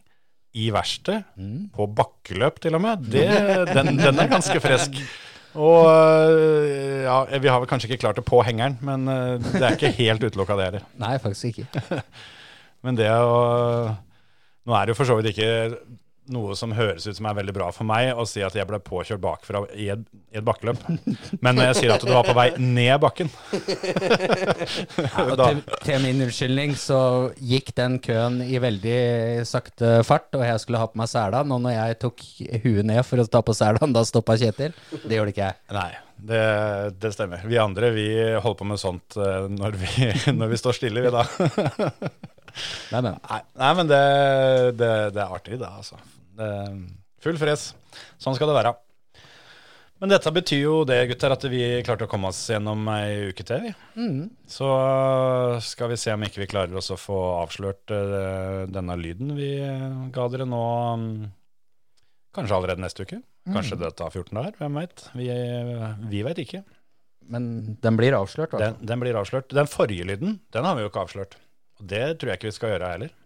I 0.56 0.70
verksted. 0.74 1.26
Mm. 1.36 1.68
På 1.76 1.90
bakkeløp, 1.92 2.62
til 2.64 2.78
og 2.78 2.86
med. 2.86 3.04
Det, 3.12 3.28
den, 3.76 3.98
den 4.00 4.22
er 4.22 4.30
ganske 4.32 4.62
frisk. 4.64 4.96
Og 5.56 5.86
eh, 5.88 7.04
ja, 7.06 7.22
vi 7.40 7.48
har 7.48 7.62
vel 7.62 7.70
kanskje 7.70 7.88
ikke 7.88 8.02
klart 8.04 8.18
det 8.20 8.26
på 8.28 8.42
hengeren, 8.44 8.76
men 8.84 9.08
eh, 9.08 9.38
det 9.40 9.62
er 9.62 9.78
ikke 9.78 9.94
helt 9.96 10.26
utelukka, 10.26 10.58
det 10.58 10.66
heller. 10.68 10.84
Nei, 11.04 11.14
faktisk 11.22 11.62
ikke. 11.62 12.02
Men 12.86 12.94
det 12.94 13.08
å 13.10 13.38
Nå 14.68 14.74
er 14.76 14.84
det 14.86 14.92
jo 14.92 14.98
for 15.00 15.08
så 15.08 15.16
vidt 15.18 15.32
ikke 15.32 15.48
noe 16.32 16.56
som 16.58 16.72
høres 16.76 17.06
ut 17.08 17.16
som 17.16 17.28
er 17.30 17.36
veldig 17.38 17.54
bra 17.56 17.68
for 17.74 17.88
meg 17.88 18.10
å 18.16 18.24
si 18.28 18.42
at 18.44 18.56
jeg 18.56 18.68
ble 18.68 18.80
påkjørt 18.84 19.22
bakfra 19.22 19.62
i 19.74 19.88
et, 19.94 20.02
i 20.32 20.40
et 20.40 20.46
bakkeløp. 20.46 20.80
Men 21.44 21.58
når 21.58 21.70
jeg 21.70 21.78
sier 21.80 21.94
at 21.94 22.04
du 22.04 22.12
var 22.12 22.26
på 22.26 22.36
vei 22.36 22.48
ned 22.60 22.98
bakken 23.02 23.30
Ja, 24.98 25.24
og 25.24 25.36
til, 25.40 25.62
til 25.84 26.02
min 26.04 26.24
unnskyldning 26.26 26.74
så 26.78 27.00
gikk 27.38 27.72
den 27.78 27.98
køen 28.04 28.40
i 28.44 28.60
veldig 28.62 28.98
sakte 29.48 29.98
fart, 30.06 30.28
og 30.36 30.44
jeg 30.46 30.62
skulle 30.62 30.82
ha 30.82 30.90
på 30.90 31.00
meg 31.00 31.10
sela. 31.10 31.44
Og 31.44 31.62
når 31.64 31.76
jeg 31.76 31.98
tok 32.04 32.26
huet 32.64 32.88
ned 32.88 33.02
for 33.06 33.22
å 33.22 33.28
ta 33.30 33.42
på 33.44 33.56
sela, 33.56 33.88
da 33.94 34.04
stoppa 34.06 34.36
Kjetil. 34.38 34.76
Det 35.04 35.18
gjorde 35.18 35.34
ikke 35.34 35.48
jeg. 35.48 35.58
Nei, 35.74 35.90
det, 36.30 36.42
det 37.00 37.12
stemmer. 37.14 37.44
Vi 37.48 37.60
andre 37.62 37.92
vi 37.94 38.08
holder 38.36 38.58
på 38.58 38.68
med 38.68 38.80
sånt 38.82 39.18
eh, 39.18 39.48
når 39.52 39.78
vi, 39.80 40.10
når 40.38 40.52
vi 40.54 40.60
står 40.60 40.78
stille, 40.78 41.04
vi 41.04 41.14
da. 41.14 41.24
Nei, 42.92 43.00
men. 43.00 43.18
Nei 43.58 43.72
men 43.78 43.90
det, 43.90 44.04
det, 44.78 44.92
det 45.14 45.22
er 45.22 45.34
artig, 45.34 45.58
det, 45.60 45.68
altså. 45.68 45.98
Det, 46.38 46.50
full 47.24 47.40
fres. 47.40 47.72
Sånn 48.22 48.36
skal 48.38 48.50
det 48.50 48.58
være. 48.60 48.76
Men 49.98 50.12
dette 50.12 50.30
betyr 50.30 50.60
jo 50.62 50.74
det, 50.86 50.98
gutter, 51.10 51.32
at 51.34 51.44
vi 51.50 51.62
klarte 51.86 52.06
å 52.06 52.10
komme 52.10 52.30
oss 52.30 52.44
gjennom 52.52 52.84
ei 52.92 53.32
uke 53.32 53.42
til. 53.46 53.66
Mm. 53.98 54.28
Så 54.46 54.68
skal 55.66 55.90
vi 55.90 55.98
se 55.98 56.14
om 56.14 56.22
ikke 56.22 56.44
vi 56.44 56.50
klarer 56.50 56.78
oss 56.78 56.92
å 56.94 56.98
få 57.00 57.18
avslørt 57.40 57.90
eh, 57.94 58.68
denne 58.70 58.94
lyden 59.00 59.34
vi 59.34 59.56
eh, 59.58 59.88
ga 60.14 60.28
dere 60.30 60.46
nå 60.46 60.62
mm, 61.02 61.18
Kanskje 62.38 62.54
allerede 62.54 62.84
neste 62.84 63.02
uke. 63.02 63.18
Kanskje 63.48 63.78
det 63.80 63.88
tar 63.98 64.12
14 64.12 64.36
dager, 64.36 64.54
hvem 64.60 64.76
veit. 64.78 65.02
Vi, 65.16 65.26
eh, 65.32 65.86
vi 66.12 66.20
veit 66.22 66.38
ikke. 66.44 66.60
Men 67.32 67.48
den 67.82 67.98
blir 67.98 68.14
avslørt, 68.14 68.52
Altså. 68.54 68.76
Den, 68.76 68.88
den 68.92 69.02
blir 69.02 69.18
avslørt. 69.18 69.50
Den 69.50 69.70
forrige 69.70 70.06
lyden, 70.06 70.38
den 70.54 70.68
har 70.68 70.76
vi 70.76 70.84
jo 70.84 70.90
ikke 70.92 71.02
avslørt. 71.08 71.34
Og 71.80 71.88
det 71.90 72.04
tror 72.20 72.30
jeg 72.30 72.38
ikke 72.38 72.50
vi 72.52 72.58
skal 72.60 72.74
gjøre 72.74 72.92
heller. 72.92 73.16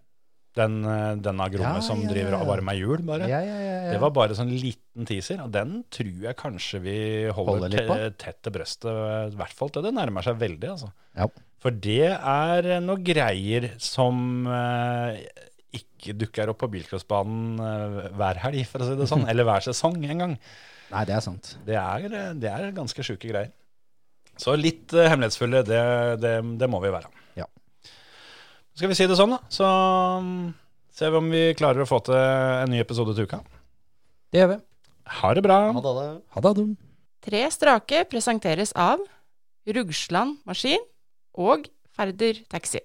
Den, 0.59 0.83
eh, 0.85 1.15
denne 1.25 1.47
gromme 1.49 1.79
Ja, 1.79 1.85
som 1.85 2.03
ja, 2.05 2.11
driver 2.12 2.37
og 2.37 2.51
varmer 2.51 2.77
hjul, 2.77 3.05
bare. 3.09 3.25
Det 3.25 4.01
var 4.03 4.12
bare 4.12 4.37
sånn 4.37 4.51
liten 4.53 5.09
teaser, 5.09 5.41
og 5.45 5.53
den 5.55 5.79
tror 5.93 6.27
jeg 6.27 6.37
kanskje 6.37 6.83
vi 6.85 6.97
holder, 7.33 7.73
Holder 7.88 8.12
tett 8.21 8.43
til 8.45 8.53
brøstet, 8.53 9.33
i 9.33 9.38
hvert 9.38 9.57
fall 9.57 9.73
til 9.73 9.87
det 9.87 9.95
nærmer 9.97 10.27
seg 10.27 10.37
veldig, 10.43 10.75
altså. 10.75 10.93
Ja. 11.17 11.31
For 11.62 11.71
det 11.73 12.11
er 12.11 12.69
noe 12.83 13.01
greier 13.07 13.71
som 13.81 14.45
eh, 14.51 15.23
ikke 15.79 16.17
dukker 16.19 16.51
opp 16.53 16.61
på 16.65 16.71
bilcrossbanen 16.75 17.62
eh, 17.62 18.12
hver 18.19 18.41
helg, 18.45 18.65
for 18.69 18.83
å 18.83 18.91
si 18.91 18.99
det 18.99 19.09
sånn, 19.11 19.25
eller 19.31 19.49
hver 19.49 19.65
sesong 19.71 20.01
en 20.03 20.25
gang. 20.27 20.37
Nei, 20.93 21.07
det 21.09 21.17
er 21.17 21.25
sant. 21.25 21.55
Det 21.65 21.79
er, 21.79 22.09
det 22.37 22.51
er 22.51 22.75
ganske 22.77 23.07
sjuke 23.07 23.31
greier. 23.31 23.53
Så 24.41 24.57
litt 24.59 24.93
eh, 24.97 25.09
hemmelighetsfulle, 25.09 25.62
det, 25.69 25.83
det, 26.23 26.37
det 26.61 26.71
må 26.71 26.83
vi 26.83 26.93
være. 26.93 27.09
Skal 28.77 28.91
vi 28.93 28.97
si 28.97 29.07
det 29.09 29.19
sånn, 29.19 29.35
da? 29.35 29.41
Så 29.53 29.67
mm, 30.25 30.53
ser 30.93 31.13
vi 31.13 31.21
om 31.21 31.33
vi 31.33 31.43
klarer 31.59 31.85
å 31.85 31.89
få 31.89 32.01
til 32.07 32.17
en 32.17 32.73
ny 32.73 32.81
episode 32.83 33.15
til 33.17 33.29
uka. 33.29 33.43
Det 34.33 34.43
gjør 34.43 34.55
vi. 34.55 34.59
Ha 35.21 35.33
det 35.37 35.45
bra. 35.45 35.59
Ha 35.77 35.83
det. 35.85 35.93
Ha 36.37 36.45
det. 36.45 36.53
Adam. 36.55 36.73
Tre 37.23 37.43
strake 37.55 38.03
presenteres 38.11 38.73
av 38.75 39.03
Rugsland 39.77 40.41
Maskin 40.49 40.83
og 41.39 41.69
Ferder 41.95 42.41
Taxi. 42.51 42.83